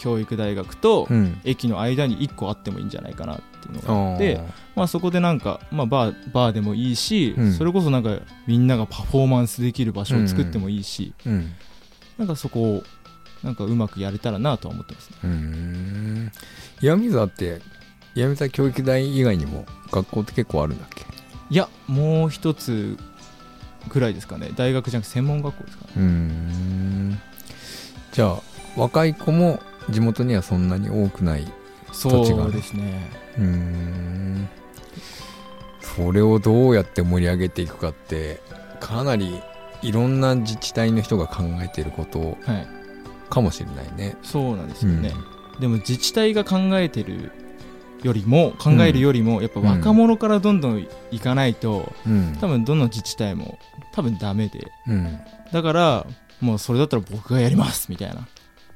[0.00, 1.40] 教育大学とうん。
[1.44, 4.44] 駅の間に1個あってもいいんじゃないかなっていうのがああってー。
[4.74, 7.52] まあ、そこでなんか、まあ、バーバーでもいいし、うん。
[7.52, 11.52] それこそなんかみんながパフォーマンスできる場所を作ってもいいし、うん。
[12.18, 12.82] なんかそこを
[13.42, 15.16] なんかうまくやれたらなとは思ってますね。
[15.24, 16.32] うーん。
[16.82, 17.60] 岩見沢って
[18.14, 21.04] 岩見沢教育大以外にも学校って結構あるんだっけ？
[21.50, 22.96] いやもう一つ
[23.88, 24.50] ぐらいですかね。
[24.56, 25.90] 大学じゃなくて専門学校ですかね。
[25.96, 27.20] うーん。
[28.12, 28.40] じゃあ
[28.76, 31.46] 若い子も地元にはそんなに多くない
[31.92, 33.10] そうですね。
[33.38, 34.48] うーん。
[35.80, 38.40] それをどうやって盛り上げていくかって
[38.78, 39.40] かなり
[39.82, 42.66] いろんな自治体の人が考えていることはい。
[43.28, 44.16] かもしれないね。
[44.22, 45.12] そうなんですよね、
[45.60, 47.30] でも自治体が考えてる
[48.02, 52.36] よりも考えるよりもやっぱ若者からどんどんいかないとうん。
[52.40, 53.58] 多分どの自治体も
[53.92, 54.72] 多分ダメで。
[54.88, 55.20] うん。
[55.52, 56.06] だから
[56.40, 58.26] もうそれだったら僕がやりますみたいな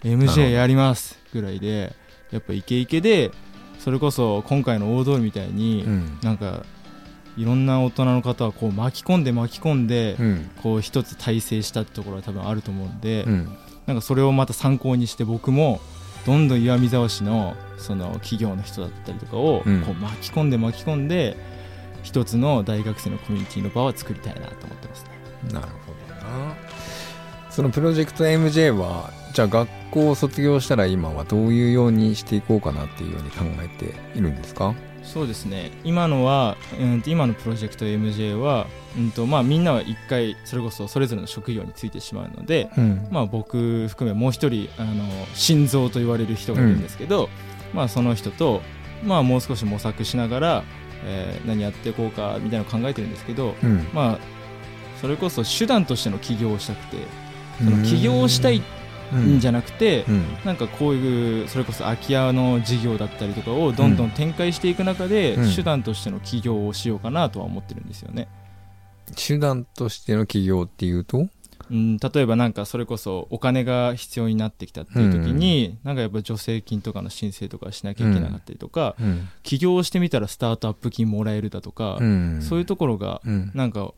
[0.04, 0.42] MJ ど。
[0.42, 1.94] やりますぐらいで
[2.30, 3.30] やっぱイケイケで
[3.78, 6.18] それこそ今回の大通りみたいに、うん。
[6.22, 6.64] なんか
[7.36, 10.50] いろんな大人の方はこう巻き込んで巻き込んで、うん。
[10.62, 13.48] こう一つ体制したってところは多分あると思うんで、うん。
[13.86, 15.80] なんかそれをまた参考にして僕も
[16.24, 19.82] どんどん岩見沢市のその企業の人だったりとかをうん。
[19.82, 21.36] こう巻き込んで巻き込んで
[22.02, 25.10] 一つの大学生のコミュニティの場を作りたいなと思ってますね。
[25.52, 26.56] なるほどな。
[27.50, 34.74] そのプロジェクト MJ はじゃあ学校を卒業したら今はどういうようにしていこうかなっていうように考えているんですか？
[35.02, 35.72] そうですね。
[35.84, 38.66] 今のは、うん、今のプロジェクト MJ は、
[38.96, 43.08] うんとまあ、みんなは一回それこそそれぞれの職業についてしまうので、うん。
[43.10, 47.28] まあ、僕含めもう一人あの心臓と言われる人がいるんですけど、
[47.74, 48.62] まあ、その人と、
[49.04, 50.64] まあ、もう少し模索しながら、
[51.04, 53.86] えー何やっていこうかみたいなのを考えてるんですけど、うん。
[53.92, 54.18] まあ、
[55.00, 56.96] それこそ手段としての起業をしたくて
[57.58, 58.62] その起業をしたい
[59.18, 59.40] ん。
[59.40, 60.24] じゃなくて、うん。
[60.44, 65.54] なんかこういうそれこそ空き家の事業だったりとかをどんどん展開していく中で、うん。
[65.54, 68.28] 手段としての起業をしようかなとは思ってるんですよね。
[69.16, 71.28] 手段としての起業っていうと？
[71.70, 79.28] うん、例えばなんかそれこそお金が必要になってきたっていう時に、なんかやっぱ助成金とかの申請とかしなきゃいけなかったりとか、うん。
[79.42, 82.42] 起業してみたらスタートアップ金もらえるだとか、うん。
[82.42, 83.50] そういうところがうん。
[83.54, 83.92] なんか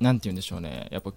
[0.00, 0.86] なんて言うんでしょうね。
[0.92, 1.12] やっぱ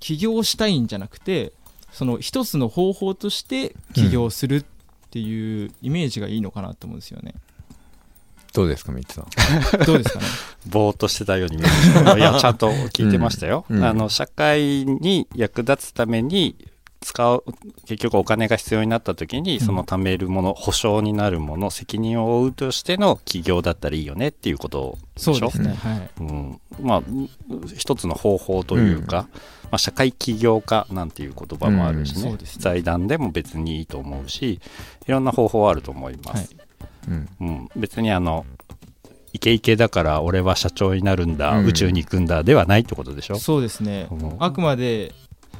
[0.00, 1.54] 起業したいんじゃなくて
[1.92, 4.64] その一つの方法として起業するっ
[5.10, 7.34] ていうイメージがいいのかなと思うんですよね。
[8.52, 9.26] どうですかミツさん？
[9.86, 10.24] どうですかね？
[10.68, 13.78] ぼーっとしてたように見えるけどいやちゃんと聞いてましたよ、うん。
[13.78, 13.84] うん。
[13.84, 16.56] あの社会に役立つために
[17.00, 17.44] 使う
[17.86, 25.34] 結局お金が必要になった時にその貯めるもの、保証になるもの責任を負うとしての企業だったらいいよねっていうことでしょ？
[25.34, 26.10] そうですね、はい。
[26.20, 27.02] うん、まあ
[27.74, 29.28] 一つの方法というか、
[29.70, 32.38] まあ、社会起業家なんていう言葉もあるしね,、うんね。
[32.58, 34.60] 財団でも別にいいと思うし
[35.06, 36.56] いろんな方法あると思います、
[37.08, 37.28] うん。
[37.40, 38.46] うん、別にあの
[39.32, 41.66] イケイケだから俺は社長になるんだ、うん。
[41.66, 44.08] 宇宙に行くんだではないってことでしょ、そうですね。
[44.10, 44.36] うん。
[44.40, 45.14] あくまで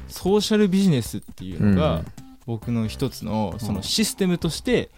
[0.09, 2.07] ソーシャルビジネスっていうのが、うん。
[2.47, 4.91] 僕の一つのそのシステムとして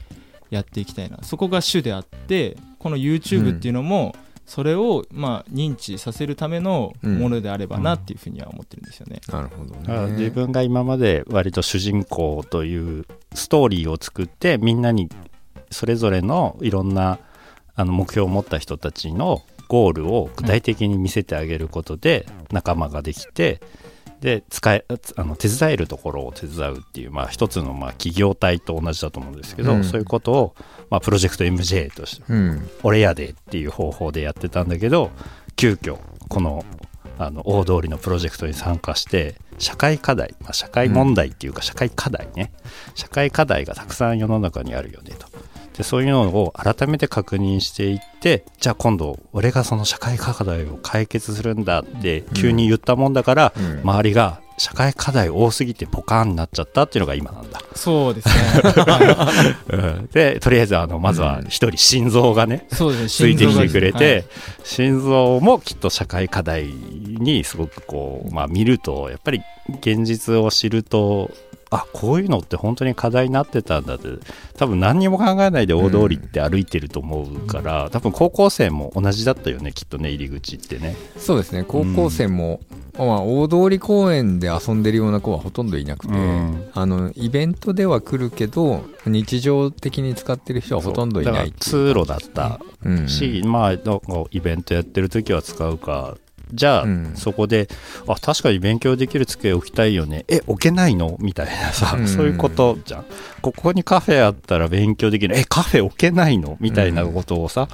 [0.49, 4.15] やっていきたいな、そこが主であってこの YouTube っていうのも
[4.53, 9.23] それをまあ認知させるためのものであればなっていうふうには思ってるんですよね。
[9.29, 15.09] なるほどね自分が今まで割と主人公というストーリーを作ってみんなに
[15.71, 17.19] それぞれのいろんな
[17.75, 23.63] あの目標を持った人たちのゴールを具体的に見せてあげることで仲間ができて
[24.23, 24.85] で使え
[25.17, 29.85] あの手伝えるところを手伝うっていう、まあ、一つのまあ企業体と同じだと思うんですけど、うん。
[29.85, 30.55] そういうことを、
[30.91, 32.71] まあ、プロジェクト MJ としてうん。
[32.85, 35.11] 俺やでっていう方法でやってたんだけど
[35.57, 36.65] 急遽この
[37.19, 42.53] あの大通りのプロジェクトに参加して社会課題、まあ、社会問題っていうか社会課題ね、
[42.95, 45.27] 社会課題がたくさん世の中にあるよねと
[45.77, 53.81] でそういうのを改めて確認していってじゃあ今度俺がその社会課題を解決するんだって急に言ったもんだから、うん。
[53.81, 57.61] 周りが社会課題多すぎてポカーンになっちゃったっていうのが今なんだ。
[57.75, 58.35] そうですね。
[58.85, 60.09] は うん。
[60.13, 63.09] でとりあえずあのまずは一人心臓がね、いそうですね。
[63.09, 64.25] ついてきてくれて、はい。
[64.65, 69.43] 心臓もきっと社会課題にすごくこう、まあ、見るとやっぱり
[69.81, 71.31] 現実を知ると
[71.75, 74.09] あこういうのって本当に課題になってたんだって
[74.59, 80.97] 多分何にも考えないで大通りって歩いてると思うから、多分高校生も同じだったよねきっとね入り口ってね。
[81.17, 81.65] そうですね。
[81.67, 82.61] 高校生も、
[82.99, 86.69] まあ、大通公園で遊んでるような子はほとんどいなくて、うん。
[86.75, 93.09] あのイベントでは来るけど日常的に使ってる人はほとんどいない通路だったうん。
[93.09, 96.19] し、まあイベントやってる時は使うか
[96.53, 97.13] じゃあ、うん。
[97.15, 97.69] そこで
[98.07, 100.25] あ確かに勉強できる机置きたいよね。
[100.29, 101.17] え置けないの？
[101.21, 102.09] みたいなさ、うん。
[102.09, 103.05] そういうことじゃん。
[103.41, 105.37] ここにカフェあったら勉強できる。
[105.39, 106.57] えカフェ置けないの？
[106.61, 107.69] みたいなことをさ、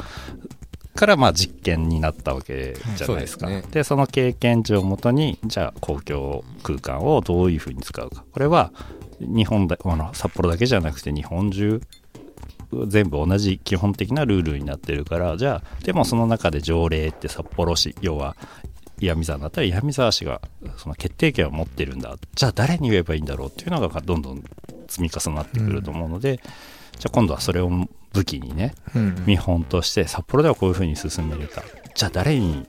[0.94, 3.72] からまあ実験になったわけじゃないですか、ですね。
[3.72, 8.24] でその経験値をもとにじゃあ公共空間をどういうふうに使うか。
[8.32, 8.72] これは
[9.20, 11.80] 日本だあの札幌だけじゃなくて日本中
[12.86, 18.36] 全部同じ基本的なルールになってるからじゃあでもその中で条例って札幌市要は
[19.00, 20.40] 岩見沢だったら岩見沢氏が
[20.76, 22.16] その決定権を持ってるんだ。
[22.34, 24.42] じゃあ誰に言えばいいんだろうっていうのがどんどん
[24.88, 26.40] 積み重なってくると思うので、
[26.98, 27.70] じゃあ今度はそれを
[28.12, 29.24] 武器にねうん。
[29.26, 31.62] 見本として札幌ではこういうふうに進めるか
[31.94, 32.66] じゃあ誰に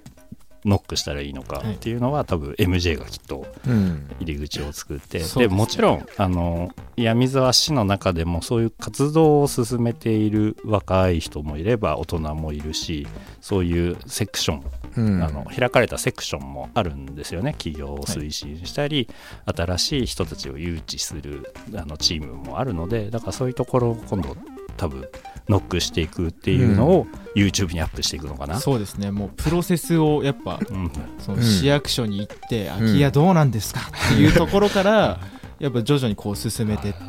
[0.66, 4.10] ノックしたらいいのかっていうのは、多分 MJ がきっとうん。
[4.20, 5.48] 入り口を作ってですね。
[5.48, 13.08] でもちろんあの闇沢市の中でもそういう活動を進めている若い人もいれば大人もいるし
[13.42, 14.64] そういうセクション、
[14.98, 15.24] うん。
[15.24, 17.54] あの開かれたセクションもあるんですよね。
[17.54, 19.08] 企業を推進したり、
[19.46, 24.36] 新しい人たちを誘致するあのチームもあるのでだからそういうところを今度
[24.80, 25.06] 多分
[25.50, 28.60] ノックしていくっていうのを YouTube にアップしていくのかな。
[28.60, 29.12] そうですね。
[29.12, 30.92] もうプロセスをやっぱうん。
[31.20, 31.40] そうん。
[31.40, 35.20] の市役所に行って、空き家どうなんですかっていうところから
[35.60, 37.00] やっぱ徐々にこう進めてって、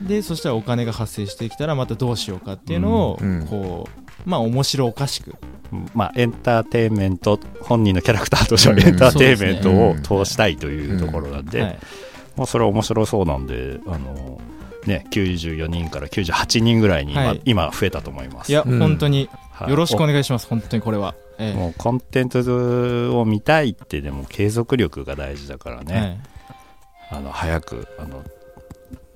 [0.00, 3.40] でそしたらお金が発生してきたらまたどうしようかっていうのをうん。
[3.40, 3.46] うん。
[3.46, 3.88] こ
[4.26, 5.34] うまあ面白おかしく。
[5.94, 8.82] まあ、エンターテインメント本人のキャラクターとしてはうん。
[8.82, 11.78] エンターテインメントを通したいというところなんで、はい。
[12.36, 14.40] まあ、それは面白そうなんであの、
[14.86, 17.40] ね、94人から98人ぐらいに今,、はい。
[17.44, 18.50] 今増えたと思います。
[18.50, 18.78] いや、うん。
[18.78, 19.70] 本当にはい。
[19.70, 21.54] よろしくお願いします本当にこれは、ええ。
[21.54, 26.20] もうコンテンツを見たいってでも継続力が大事だからね、
[27.10, 28.24] あの早くあの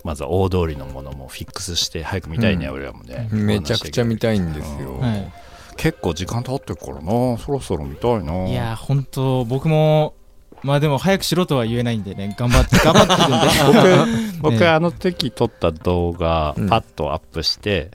[0.05, 2.75] まずは大通りのものもフィックスして早く見たいね、うん。
[2.75, 3.29] 俺らもね。
[3.33, 5.33] めちゃくちゃ見たいんですよ、はいはい。
[5.77, 7.39] 結構時間経ってるからな。
[7.39, 8.47] そろそろ見たいな。
[8.47, 10.15] いいや本当僕も
[10.63, 14.41] まあでも早くしろとは言えないんでね頑張って 頑張ってるんで。
[14.43, 14.69] 僕僕ね。
[14.69, 16.69] あの時撮った動画うん。
[16.69, 17.91] パッとアップして、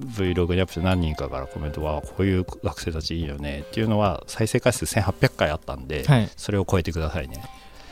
[0.00, 3.64] Vlog にアップして何人かからコメントはこういう学生たちいいよね。
[3.66, 6.30] っていうのは再生回数1800回あったんで、はい。
[6.36, 7.42] それを超えてくださいね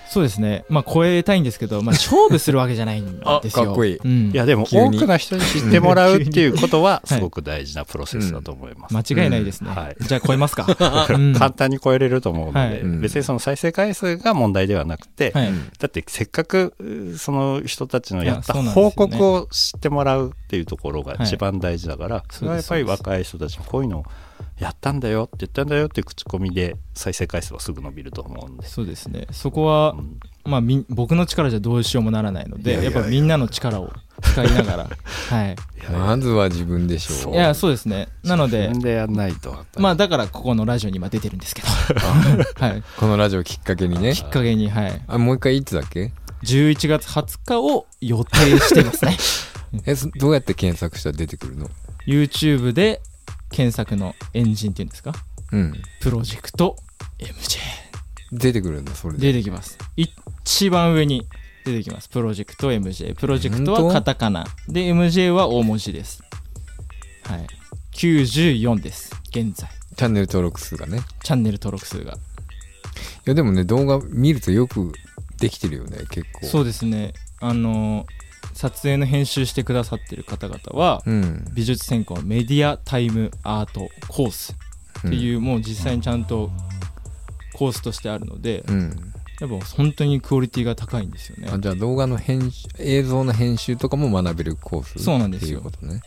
[0.09, 0.65] そうですね。
[0.69, 3.29] まあ超えたいんですけど、まあ、勝負するわけじゃないんですよ。
[3.29, 3.97] あかっこいい。
[3.97, 4.31] うん。
[4.31, 9.77] いやでも多くの人に知ってもらうっていうことは すごく大事なプロセスだと思います、間違いないですね、うん。
[9.77, 9.97] はい。
[10.01, 10.67] じゃあ超えますか、
[11.11, 11.35] うん。
[11.35, 12.81] 簡単に超えれると思うので、はい。
[12.81, 13.01] うん。
[13.01, 15.53] 別にその再生回数が問題ではなくて、はい。
[15.79, 24.05] だってせっかくうその人たちのやった報告を知ってもらうっていうところが一番大事だから、それはやっぱり若い人たちにこういうのを
[24.59, 29.27] やったんだよって言ったんだよっていう口コミで再生回数はすぐ伸びると思うんで、そうですね。
[29.31, 30.21] そこはう、ん。
[30.45, 32.91] まあ、みん僕の力じゃどうしようもならないのでいやいや。
[32.91, 34.91] いややっぱみんなの力を使いながら。
[35.31, 35.57] はい。
[35.93, 37.33] まずは自分でしょそう。
[37.33, 38.09] ういやそうですね。
[38.25, 39.57] なので自分でやんないと。
[39.77, 41.69] まあだからここのラジオに今出てるんですけど。
[41.69, 42.83] はい。
[42.99, 44.15] このラジオきっかけにね。
[44.15, 45.03] きっかけにはい。
[45.07, 49.17] あもう一回いつだっけ？11月20日を予定してますね。
[49.85, 51.69] えそどうやって検索したら出てくるの
[52.07, 53.03] ？YouTube で
[53.51, 55.13] 検索のエンジンっていうんですか？
[55.53, 55.73] うん。
[56.01, 56.77] プロジェクト
[57.19, 57.59] MJ
[58.33, 59.33] 出てくるんだそれで。
[59.33, 59.79] 出てきます。
[59.97, 61.27] 一番上に
[61.65, 62.09] 出てきます。
[62.09, 64.47] プロジェクト MJ プロジェクトはカタカナ。
[64.69, 66.23] で MJ は大文字です。
[67.25, 67.47] はい。
[67.95, 69.13] 94です。
[69.31, 69.69] 現在。
[69.97, 71.01] チャンネル登録数がね。
[71.23, 72.13] チャンネル登録数が。
[72.13, 72.17] い
[73.25, 74.93] やでもね動画見るとよく
[75.39, 76.47] できてるよね結構。
[76.47, 77.15] そうですね。
[77.41, 78.07] あの
[78.59, 81.45] 撮影の編集してくださってる方々はうん。
[81.55, 84.57] 美術専攻メディアタイムアートコース
[85.07, 86.51] っていう、もう実際にちゃんと
[87.55, 91.49] コースとしてあるので、うん、やっぱ本当にクオリティが高いんですよね。
[91.53, 96.01] あじゃあ動画の編集映像の編集とかも学べるコースそうなんですよっていうことね。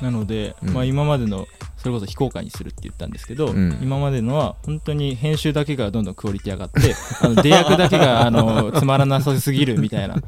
[0.00, 0.74] なので、うん。
[0.74, 3.76] まあ、今までのそれこそ非公開にするって言ったんですけど、うん。
[3.82, 10.22] 今までのは本当に編集だけがどんどんクオリティ上がってあの出役だけがあのつまらなさすぎるみたいな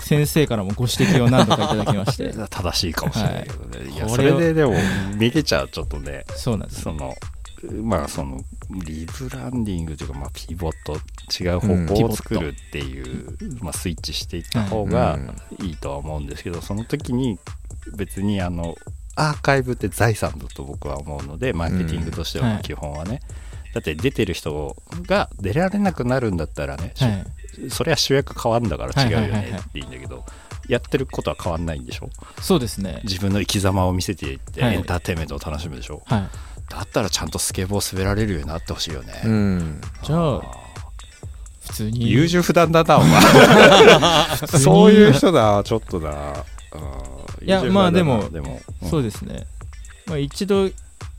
[0.00, 2.32] 先生からもご指摘を何度かいただきまして。
[2.48, 4.74] 正しいかもしれないけどね、い、やそれででも
[5.16, 6.24] 見れちゃうちょっとね。
[6.34, 6.82] そうなんです。
[6.82, 7.14] その
[7.82, 10.94] まあそのリブランディングというか、まあ、ピボット
[11.42, 15.18] 違う方向を作るっていう、まあ、スイッチしていった方が
[15.62, 15.72] い。
[15.72, 17.38] いとは思うんですけど、その時に
[17.96, 18.76] 別にあの
[19.14, 22.52] アーカイブって財産だと僕は思うのでマーケティングとしてはうん。
[22.54, 23.20] はい基本はね、
[23.74, 27.26] だって出てる人が出られなくなるんだったらね、はい
[27.70, 30.24] それは主役変わるんだから違うよねっていいんだけど、
[30.68, 32.10] やってることは変わんないんでしょ？
[32.40, 33.00] そうですね。
[33.04, 34.76] 自分の生き様を見せていって、はい。
[34.76, 36.02] エンターテインメントを楽しむでしょ？
[36.06, 36.28] はい。
[36.68, 39.80] だったらちゃんとスケボー滑られるようになってほしいよね、うん。
[40.04, 40.40] じゃあ
[41.62, 42.10] 普通に。
[42.10, 43.20] 優柔不断だなお前。
[44.46, 46.44] そういう人だちょっとだ。
[46.74, 46.78] う
[47.42, 48.88] んいやまあでもでも、うん。
[48.88, 49.46] そうですね。
[50.06, 50.64] まあ一度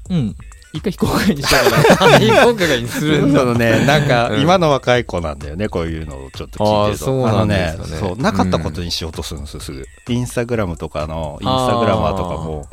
[0.09, 0.35] うん
[0.73, 3.39] 一回非公開にしたから非公開にするんだ。
[3.39, 4.41] そのね、なんか、うん。
[4.41, 7.05] 今の若い子なんだよね、こういうのをちょっと聞いてると。
[7.05, 7.29] そうね。
[7.29, 9.85] あのね、そう、なかったことにしようとするんですよ、すぐ。
[10.09, 12.67] インスタグラムとかの、インスタグラマーとかも、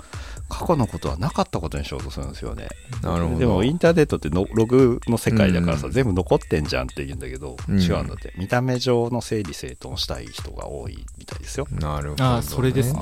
[0.48, 2.68] 過去のことはなかったことにしようとするんですよね。
[3.02, 3.38] なるほど。
[3.38, 5.92] でも、インターネットってのログの世界だからさ、うん。
[5.92, 7.80] 全部残ってんじゃんって言うんだけど、うん。
[7.80, 8.32] 違うんだって。
[8.36, 11.66] 見た目上の整理整頓したい人が多いみたいですよ。
[11.70, 13.00] なるほど、ね、ああそれですね。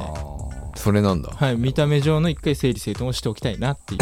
[0.74, 1.30] それなんだ。
[1.30, 4.00] はい、見た目上の一回整理整頓をしておきたいなっていう。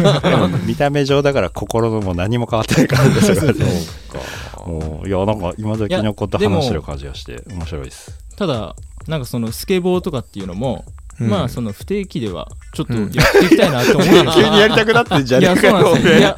[0.66, 3.64] 見た目上だから心のも何も変わってないからね それはね
[4.08, 4.64] か。
[4.66, 8.18] もういやなんか今時のこと話してる感じがして面白いです。
[8.36, 8.74] ただ
[9.06, 10.84] なんかそのスケボーとかっていうのも、
[11.20, 11.28] うん。
[11.28, 13.06] まあその不定期ではちょっとやうん。
[13.06, 15.96] っていきたいなって思うんです急にやりたくなってんじゃねえかよ。
[15.96, 16.10] いよ。
[16.20, 16.36] や、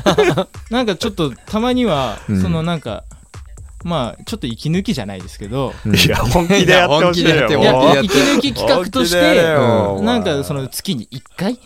[0.71, 2.43] なんかちょっとたまには、うん。
[2.43, 3.05] そのなんか、
[3.85, 5.95] まあ、ちょっと息抜きじゃないですけど、うん。
[5.95, 7.65] いや本気でやってほしいよいや本気でい。
[7.65, 11.59] ややって、息抜き企画として、よなんかその月に1回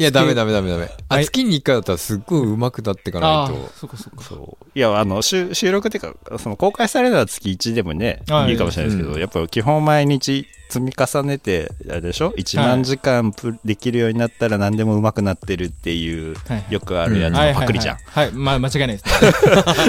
[0.00, 0.88] いやダメダメダメダメ。
[1.08, 1.24] あはい。
[1.24, 3.54] 月に1回だったらすっごい上手くなっていかないあと。
[3.54, 4.22] あ、そっかそっか。
[4.22, 4.66] そう。
[4.72, 8.52] いやあの収収録っていうかその公開されるのは月1でもね、はい。
[8.52, 9.20] い、いかもしれないですけど、うん。
[9.20, 16.72] やっぱ基本毎日積み重ねてあれでしょ？1万時間プできるようになったら何でも上手くなってるっていうはい。
[16.72, 17.34] よくあるやつ。
[17.34, 18.04] はいのパクリじゃん、はい。
[18.06, 19.10] はい、はいまあ間違いないですね。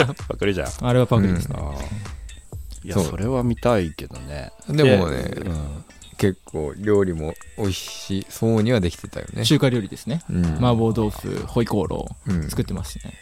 [0.27, 0.69] パクリじゃん。
[0.81, 1.55] あれはパクリですね。
[1.59, 4.51] あーいやそれは見たいけどね。
[4.67, 5.83] でもねうん
[6.19, 9.45] 結構料理も美味しそうにはできてたよね。
[9.45, 10.21] 中華料理ですね。
[10.29, 10.45] うん。
[10.57, 12.39] 麻婆豆腐、ホイコーロうん。
[12.41, 13.13] ー作ってますね。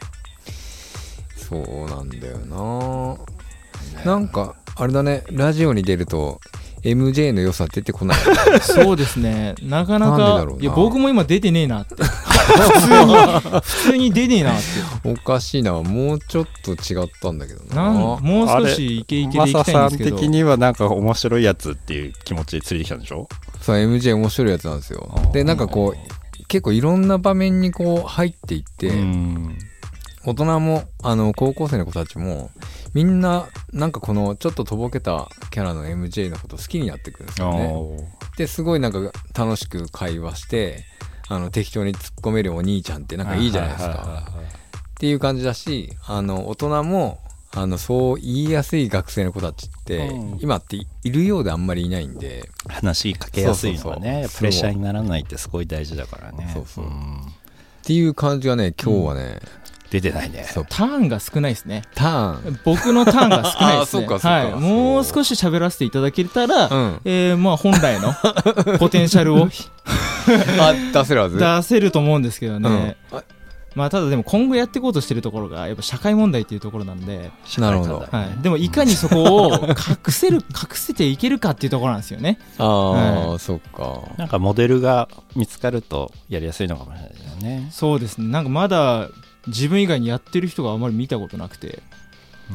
[1.38, 4.04] そうなんだよな。
[4.04, 5.24] なんかあれだね。
[5.32, 6.42] ラジオに出ると
[6.84, 8.18] MJ の良さ出てこない
[8.62, 9.56] そうですね。
[9.62, 11.96] なかなかなんでだろう、ないや、僕も今出てねえなって。
[12.04, 13.62] 普通に、普
[13.92, 14.56] 通に出ねえなっ
[15.04, 15.10] て。
[15.10, 20.18] おかしいなもうちょっと違ったんだけどなもう少しイケイケでいきたいんですけマサさんど。
[20.18, 23.28] 的にはなんか面白いやつっていう気持ちで連れてきたんでしょ？
[23.62, 29.58] そう MJ 面白いやつなんですよでなんかこう結構いろんな場面にこう入っていって、うん
[30.28, 32.52] 大人もあの高校生の子たちも
[32.94, 38.14] みんななんかこのちょっととぼけたキャラの MJ のこと好きになってくるんですよね。
[38.36, 39.00] ですごいなんか
[39.34, 40.84] 楽しく会話して
[41.30, 44.28] あの適当に突っ込めるお兄ちゃんってなんかいいじゃないですか。
[44.90, 47.20] っていう感じだしあの大人も
[47.56, 50.38] あのそう言いやすい学生の子たちって、うん。
[50.42, 52.50] 今っているようであんまりいないんで。
[52.68, 56.52] 話かけやすいのはねプレッシャーにならないってすごい大事だからね。
[56.54, 57.22] そうそうん。
[57.22, 59.40] っていう感じがね今日はね、
[59.90, 61.84] 出てないねそうターンが少ないですね。
[61.96, 64.04] ターン僕のターンが少ないですね。
[64.04, 64.52] あーそうかそうかはい。
[64.56, 68.14] もう少し喋らせていただけたら、うんえー、まあ本来の
[68.80, 69.48] ポテンシャルを
[70.60, 72.98] あ出せるはず出せると思うんですけどね。
[73.12, 73.24] うんあ
[73.78, 78.42] まあただでも今後やっていこうとしてるところがやっぱ社会問題っていうところなんで、なるほどはい。
[78.42, 82.40] でもいかにそこを隠せる、隠せていけるかっていうところなんですよね。
[82.58, 88.28] ああ、はそっかなんかモデルが見つかるとやりやすいのかもしれないですよねそうですね。
[88.30, 89.10] なんかまだ
[89.48, 91.82] 自分以外にやってる人があまり見たことなくて、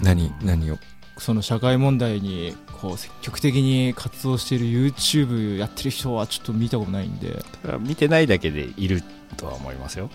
[0.03, 0.79] 何何を？
[1.19, 7.43] その社会問題にこう積極的に活動している YouTube やってる人はちょっと見たことないんで、
[7.81, 9.03] 見てないだけでいる
[9.37, 10.11] とは思いますよ。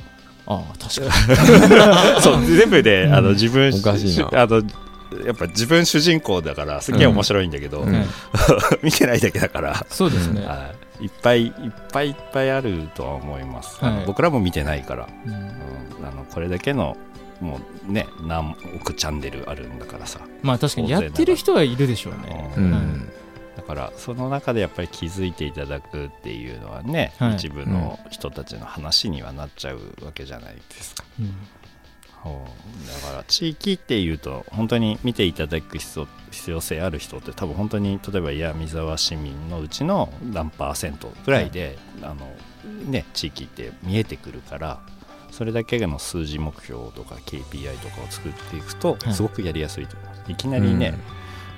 [0.47, 2.21] ああ、確かに。
[2.21, 3.13] そう全部で、うん。
[3.13, 4.29] あの自分おかしいな。
[4.33, 4.63] あの
[5.25, 7.93] やっぱ自分主人公だからすげえ面白いんだけど、うん。
[7.93, 8.05] はい
[8.83, 10.45] 見てないだけだから、そうですね。
[10.45, 11.53] はい、いっぱいいっ
[11.91, 14.05] ぱいいっぱいあるとは思います、はい。
[14.05, 15.33] 僕らも見てないから、うん。
[15.33, 16.07] うん。
[16.07, 16.97] あのこれだけの
[17.39, 22.53] もうね何億チャンネルあるんだからさ、まあ確かにやってる人はいるでしょうね。
[22.57, 23.09] ううんん、
[23.55, 27.35] だからその中でやっぱり気づいていただくっていうのはね、はい。
[27.35, 31.03] 一部の人たちの話にはなっちゃうわけじゃないですか。
[31.19, 31.35] うん
[32.23, 42.15] だから地域っていうと本当に見ていただく必要必要性ある人って多分本当に例えば闇沢市民のうちの何パーセントぐらいで、あの
[42.85, 44.79] ね、地域って見えてくるから
[45.31, 49.13] それだけの数字目標とか KPI とかを作っていくとはい。
[49.13, 50.31] すごくやりやすいと思います。
[50.31, 50.93] いきなりね、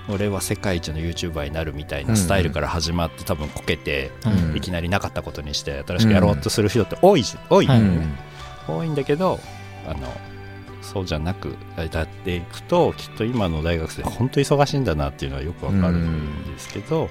[0.10, 4.34] 俺は世界一の YouTuber になるみたいなスタイルから始まって多分こけて、はい。
[4.34, 8.08] うんいきなりなかったことにして新しくやろうとする人って多いし、多いんだよね、
[8.68, 9.40] 多いんだけど
[9.88, 10.00] あの
[10.82, 17.10] そうじゃなくやっていくときっと今の大学生本当忙しいんだなっていうのはよくわかるんですけど、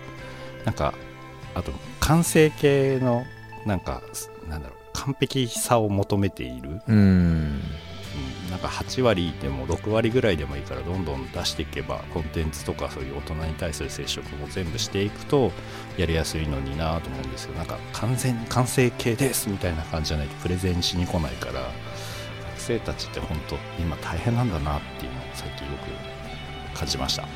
[0.65, 0.95] なんか
[1.55, 3.25] あと完成形の
[3.67, 4.03] なんか
[4.49, 6.97] なんだろう完璧さを求めている、うん。
[6.97, 7.61] うん
[8.51, 15.53] なんか8割でも6割ぐらいでもいいからどんどん出していけばコンテンツとかそういう大人に対する接触も全部していくと
[15.97, 21.53] やりやすいのになと思うんですけどなんか完全に完成形ですみたいな感じじゃないとプレゼンしに来ないから。
[21.53, 21.88] 学
[22.69, 25.73] 生たちって本当今大変なんだなっていうのを最近よ
[26.75, 27.27] く感じました。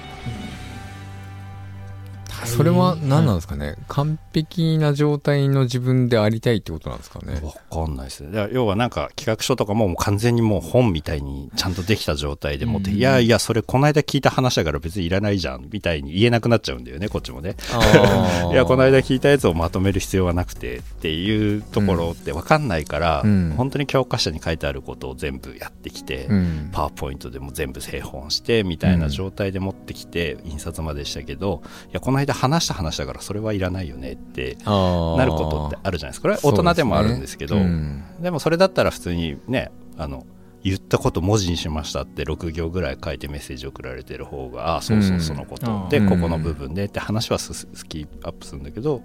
[2.45, 7.40] それは何なんですかね、完璧な状態の自分でありたいってことなんですかね？
[7.43, 7.53] わ
[7.84, 8.49] かんないですね。
[8.53, 12.97] 要はなんか企画書とかももう完全にもう本みたいにちゃんとできた状態で持って、うん。
[12.97, 17.57] いやいやそれこの間聞いた話だから別にいらないじゃんみたいに言えなくなっちゃうんだよねこっちもね。
[18.53, 23.55] いやこの間聞いたやつをまとめる必要はなくてっていうところって分かんないから、うん。
[23.57, 26.68] 本当に教科書に書いてあることを全部やってきて、うん。
[26.72, 36.22] パワーポイントでも全部製本してみたいな状態で持ってきて印刷までしたけどいやこの間で話した話だからそれはいらないよねってなることってあるじゃないですか。
[36.22, 38.05] これは大人でもあるんですけどそうですね。
[38.20, 40.26] でもそれだったら普通にねあの
[40.64, 45.20] 言ったこと文字にしましたって6行ぐらい書いてメッセージ送られてる方がああそうそううん。
[45.20, 45.89] そのこと、うんうん。
[45.89, 49.03] でここの部分でって話はススキーアップするんだけど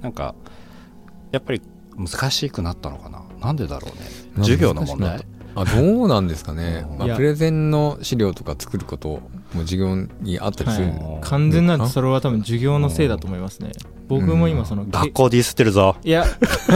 [0.00, 0.34] なんか
[1.30, 1.62] やっぱり
[1.96, 3.22] 難しくなったのかな。
[3.40, 4.06] なんでだろうね。
[4.36, 5.24] うん授業の問題？
[5.54, 6.98] あどうなんですかね、うん。
[6.98, 9.20] まあ、プレゼンの資料とか作ること
[9.56, 10.96] も授業にあったりする、はい。
[11.22, 13.72] 完全なるそれは多分授業のせいだと思いますね。
[14.08, 15.96] 僕も今その、け学校ディスってるぞ。
[16.04, 16.24] いや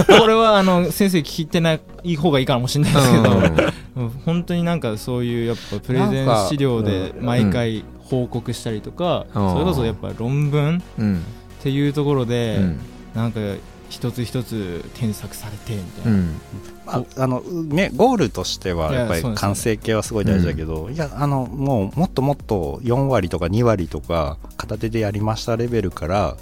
[0.07, 4.09] これはあの先生聞いてない方がいいかもしれないですけど、うん。
[4.25, 9.53] 本当になんかそういうやっぱプレゼン資料で毎回報告したりとか、うん。
[9.53, 11.17] それこそやっぱ論文うん。
[11.17, 12.81] っていうところで、うん。
[13.15, 13.41] なんか
[13.89, 16.41] 一つ一つ添削されてみたいな、うん。
[16.85, 26.37] まあ、あのね、ゴールとしてはいやっぱり完成形はすごい大事だけど、いやあのもうもっともっと4割とか2割とか片手でやりましたレベルから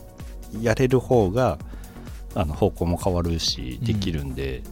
[0.60, 1.58] やれる方が
[2.34, 3.86] あの方向も変わるしうん。
[3.86, 4.62] できるんで、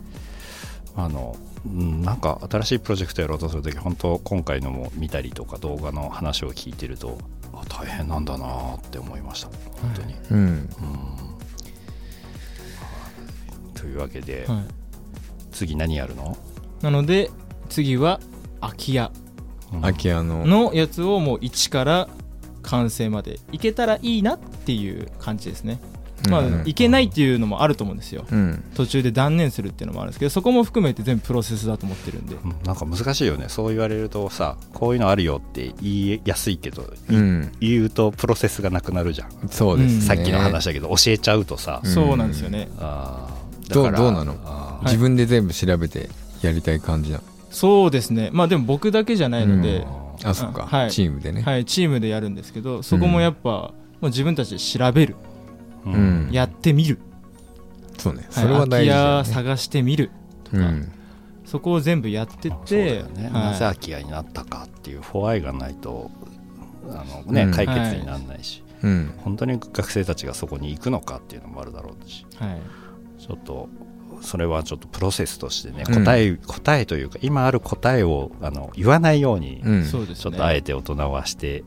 [0.96, 7.18] あのうんなんか新しいプロジェクトやろうとするとき本当今回のも見たりとか動画の話を聞いてると
[7.52, 9.48] あ大変なんだなって思いました
[9.80, 10.14] 本当に。
[10.30, 10.38] うん。
[10.38, 10.68] うん
[13.82, 14.64] というわけで、はい。
[15.50, 16.38] 次何やるの？
[16.80, 17.30] なので
[17.68, 18.20] 次は
[18.60, 19.10] 空き家。
[19.80, 20.46] 空き家の。
[20.46, 22.08] のやつをもう一から
[22.62, 25.80] 完成までいけたらいいなっていう感じですね、
[26.30, 28.24] まあうんいけないっていうのもあると思うんですよ。
[28.30, 28.64] うん。
[28.74, 32.36] 途中で断念するっていうのもあるんですけどそこも含めて全部プロセスだと思ってるんで。
[32.36, 32.50] うん。
[32.64, 33.46] なんか難しいよね。
[33.48, 37.52] そう言われるとさこういうのあるよって言いやすいけど、いうん。
[37.60, 40.00] 言うとプロセスがなくなるじゃん、そうですね、うん。
[40.02, 42.68] さっきの話だけど教えちゃうとさ、うんそうなんですよね。
[42.78, 43.32] あー。
[43.32, 43.41] どう
[43.72, 43.98] だから。
[43.98, 44.80] どうなの？
[44.84, 46.08] 自分で全部調べて
[46.42, 47.20] やりたい感じな
[47.50, 48.30] そうですね。
[48.32, 49.86] まあでも僕だけじゃないので、
[50.24, 50.90] あそっか、はい。
[50.90, 55.16] チームでね、はい、チームでやるんですけどそこもやっぱ、もう自分たちで調べる、
[55.84, 55.92] うん。
[55.92, 55.96] う
[56.28, 56.98] んやってみる、
[57.98, 58.22] そうね。
[58.22, 58.42] はい。
[58.42, 60.10] それは大事だ空き家探してみる
[60.44, 60.92] とか、うん。
[61.44, 63.32] そこを全部やってっそうだてよね、はい。
[63.32, 66.10] なぜ空き家になったかっていうフォアイがないと
[66.88, 67.52] あの、ねうん。
[67.52, 69.14] 解決にならないし、うん。
[69.18, 72.26] 本当に学生たちがそこに行くのかっていうのもあるだろうし。
[72.36, 72.60] はい
[73.26, 73.68] ちょっと
[74.20, 76.04] それはちょっとプロセスとしてねうん。
[76.04, 79.84] 答え、答えというか今ある答えをあの言わないように、うん。
[79.88, 81.62] ちょっとあえて大人はして、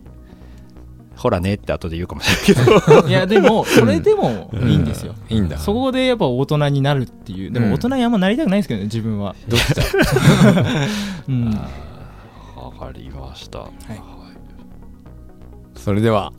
[1.15, 3.07] ほらねって後で言うかもしれないけど。
[3.07, 5.57] いやでもそれでもいいんですよ、いいんだ。
[5.57, 7.51] そこでやっぱ大人になるっていう。
[7.51, 9.33] でも大人にあんまなりたくないですけどね自分は。
[9.47, 9.83] どっちだ
[11.27, 11.45] うん。
[11.51, 13.69] わかりました、
[15.75, 16.33] それでは、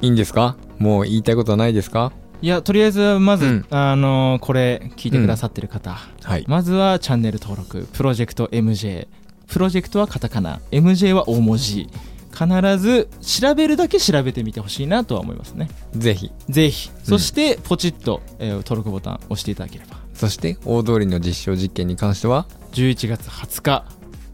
[0.00, 0.56] いいんですか？
[0.78, 2.12] もう言いたいことはないですか？
[2.40, 3.66] いやとりあえずまず、うん。
[3.70, 5.90] あのーこれ聞いてくださってる方、
[6.22, 6.44] はい。
[6.46, 9.08] まずはチャンネル登録プロジェクト MJ
[9.48, 10.60] プロジェクトはカタカナ。
[10.70, 11.88] MJ は大文字。
[12.30, 15.68] 必ず調べるだけ調べてみてほしいなとは思いますね。
[15.96, 16.30] ぜひ。
[16.48, 16.90] ぜひ。
[17.02, 19.96] そしてポチッと、えー登録ボタン押していただければ。
[20.14, 23.84] そして、大通りの実証実験に関しては、11月20日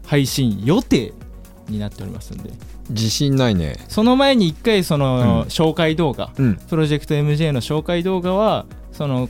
[0.05, 1.13] 配信予定
[1.67, 2.51] になっておりますんで
[2.89, 3.77] 自信ないね。
[3.87, 6.55] その前に一回その、うん紹介動画うん。
[6.55, 9.29] プロジェクト MJ の紹介動画はその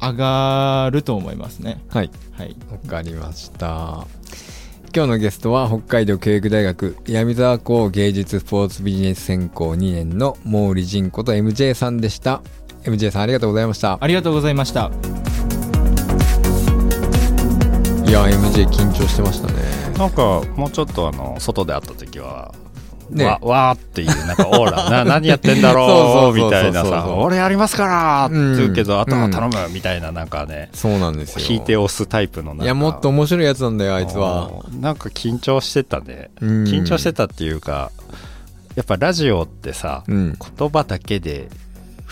[0.00, 2.10] 上がると思いますねはい。
[2.32, 4.06] はいわかりました。
[4.92, 12.42] 今日のゲストは北海道教育大学闇沢校芸術スポーツビジネス専攻2年の毛利仁子と MJ さんでした。
[12.82, 13.98] MJ さんありがとうございました。
[14.00, 14.90] ありがとうございました
[18.04, 19.89] いや、MJ 緊張してましたね。
[20.00, 22.54] なんかもうちょっとあの外で会った時は、
[23.10, 23.26] ね。
[23.26, 29.00] わわーっていうなんかオーラな 何やってんだろうみたいなさ俺やりますからって言うけど、うん。
[29.00, 31.46] あとは頼むみたいななんかね、そうなんですよ。
[31.46, 32.64] 引いて押すタイプのなんか。
[32.64, 34.50] いや、もっと面白いやつなんだよ、あいつは。
[34.72, 36.64] うんなんか緊張してたねうん。
[36.64, 37.90] 緊張してたっていうか
[38.76, 40.38] やっぱラジオってさ、うん。
[40.58, 41.50] 言葉だけで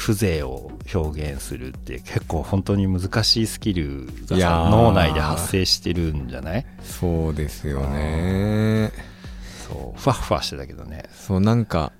[0.00, 6.66] 風情を表現するって結構本当に難しいスキルが脳内で発生してるんじゃない？
[6.84, 8.92] そうですよね。
[9.68, 10.00] そう。
[10.00, 11.02] ふわふわしてたけどね。
[11.12, 11.92] そう、なんか、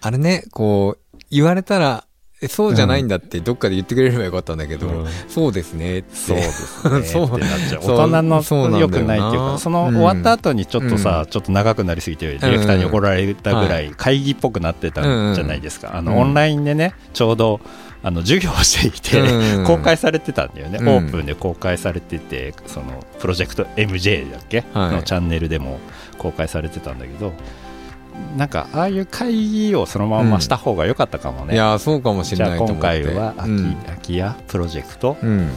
[0.00, 2.05] あれね、こう、言われたら、
[2.46, 5.06] えそうじゃないんだってどっかで言ってくれればよかったんだけど、うん。
[5.28, 6.14] そうですねって。
[6.14, 7.80] そうですねそうってなっちゃう。
[7.86, 16.18] 大人のよくないっていうかそのうん終わった後にちょっとさ、ちょっと長くなりすぎてディレクターに怒られたぐらい会議っぽくなってたんじゃないですか、あのうん。
[16.18, 17.60] オンラインでねちょうど
[18.02, 20.88] あの授業をしていて、うん公開されてたんだよね、うん。
[20.88, 24.92] オープンで公開されててそのプロジェクト MJ だっけ、はい。
[24.92, 25.80] のチャンネルでも
[26.18, 27.32] 公開されてたんだけど
[28.36, 32.74] なんかああいう会議をそのまました方が良かったかもね、いや、そうかもしれないと思。
[32.74, 33.74] 今回は空き,、うん。
[33.86, 35.50] 空き家プロジェクトうん。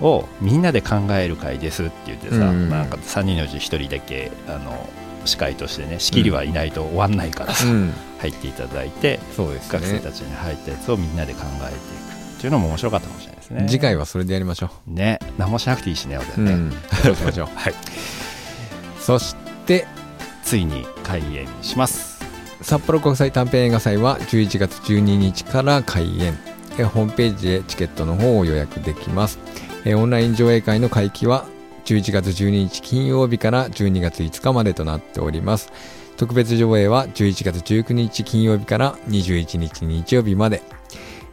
[0.00, 2.70] をみんなで考える会ですって言ってさ、うん。
[2.70, 4.88] なんか3人のうち1人だけあの
[5.24, 7.92] 司会としてね仕切りはいないと終わんないからさ、うん。
[8.20, 13.66] 入っていただいてそうです学生ねたちに入ったやつをみんなで考えていくっていうのも面白かったかもしれないですね。
[13.68, 16.72] 次回はそれでやりましょね何もしなくていいしね俺う、ね、うん。
[17.02, 17.48] そうしましょう。
[17.54, 17.74] はい。
[19.00, 19.36] そし
[19.66, 19.86] て
[20.48, 22.24] ついに開演します。
[22.62, 26.38] 札幌国際短編映画祭は11月12日から開演。
[26.86, 29.38] ホームページでチケットの方を予約できます。
[29.84, 31.44] オンライン上映会の会期は
[31.84, 35.70] 11月12日金曜日から12月5日までとなっております。
[36.16, 40.62] 特別上映は11月19日金曜日から21日日曜日まで。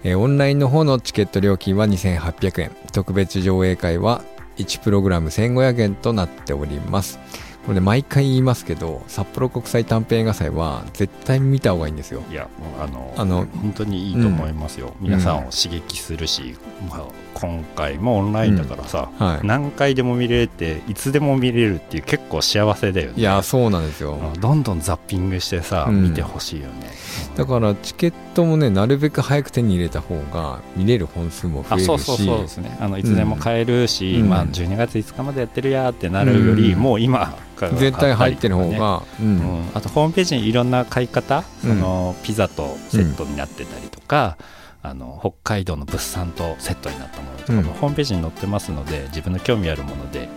[0.04, 2.72] オンラインの方のチケット料金は2800円。
[2.92, 4.24] 特別上映会は
[4.58, 7.18] 1プログラム1500円となっております。
[7.66, 12.24] これね毎回言いますけど札幌国際短編映画祭は絶対見た方がいいんですよ。
[12.30, 16.56] いやもうあのあの本当にいいと思いますよ、皆さんを刺激するし、
[16.90, 19.48] まあ、今回もオンラインだからさ、はい。
[19.48, 23.14] 何回でも見れていつでも見れるっていう結構幸せだよね。
[23.18, 24.14] いやそうなんですよ。
[24.14, 26.04] うんどんどんザッピングしてさ、うん。
[26.04, 26.92] 見てほしいよね。
[27.36, 31.84] だからチケットもねなるべく早く手に入れた方が見れる本数も増えるし。
[31.84, 32.78] あそうそうそうですね。
[32.80, 34.30] あのいつでも買えるし、うん。
[34.30, 36.80] まあ、12月5日までやってるやーってなるより、うん。
[36.80, 39.28] もう今から絶対入ってる方が、うん。
[39.28, 39.32] う
[39.62, 41.70] ん、あとホームページにいろんな買い方、うん。
[41.70, 44.38] そのピザとセットになってたりとか、
[44.82, 47.66] あの北海道の物産とセットになったものとかも、うん。
[47.66, 50.30] ホームページに載ってますので自分の興味あるもので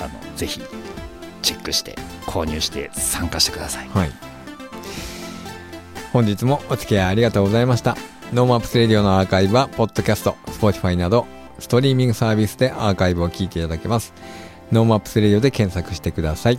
[0.00, 0.60] あのぜひ
[1.42, 1.96] チェックして
[2.26, 3.88] 購入して参加してください。
[3.88, 4.10] はい。
[6.12, 7.96] 本日もお付き合いありがとうございました。
[8.32, 11.26] NoMaps Radio のアーカイブはポッドキャスト Spotify など
[11.60, 14.12] ストリーミングサービスでアーカイブを聞いていただけます
[14.72, 16.58] NoMaps Radio で検索してください。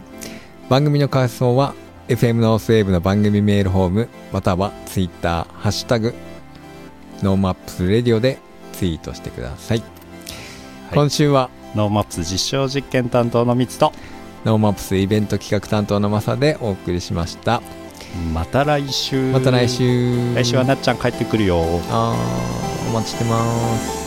[0.70, 1.74] 番組の感想は
[2.08, 6.14] FM ノースウェーブの番組メールフォームまたは Twitter ハッシュタグ
[7.22, 8.38] NoMaps Radio で
[8.74, 9.84] ツイートしてください、
[10.94, 13.92] 今週は NoMaps 実証実験担当のミツと
[14.44, 17.62] NoMaps イベント企画担当のマサでお送りしました。
[18.34, 19.32] また来週。
[19.32, 20.34] また来週。
[20.36, 21.60] 来週はなっちゃん帰ってくるよ。
[21.90, 24.05] あーお待ちしてます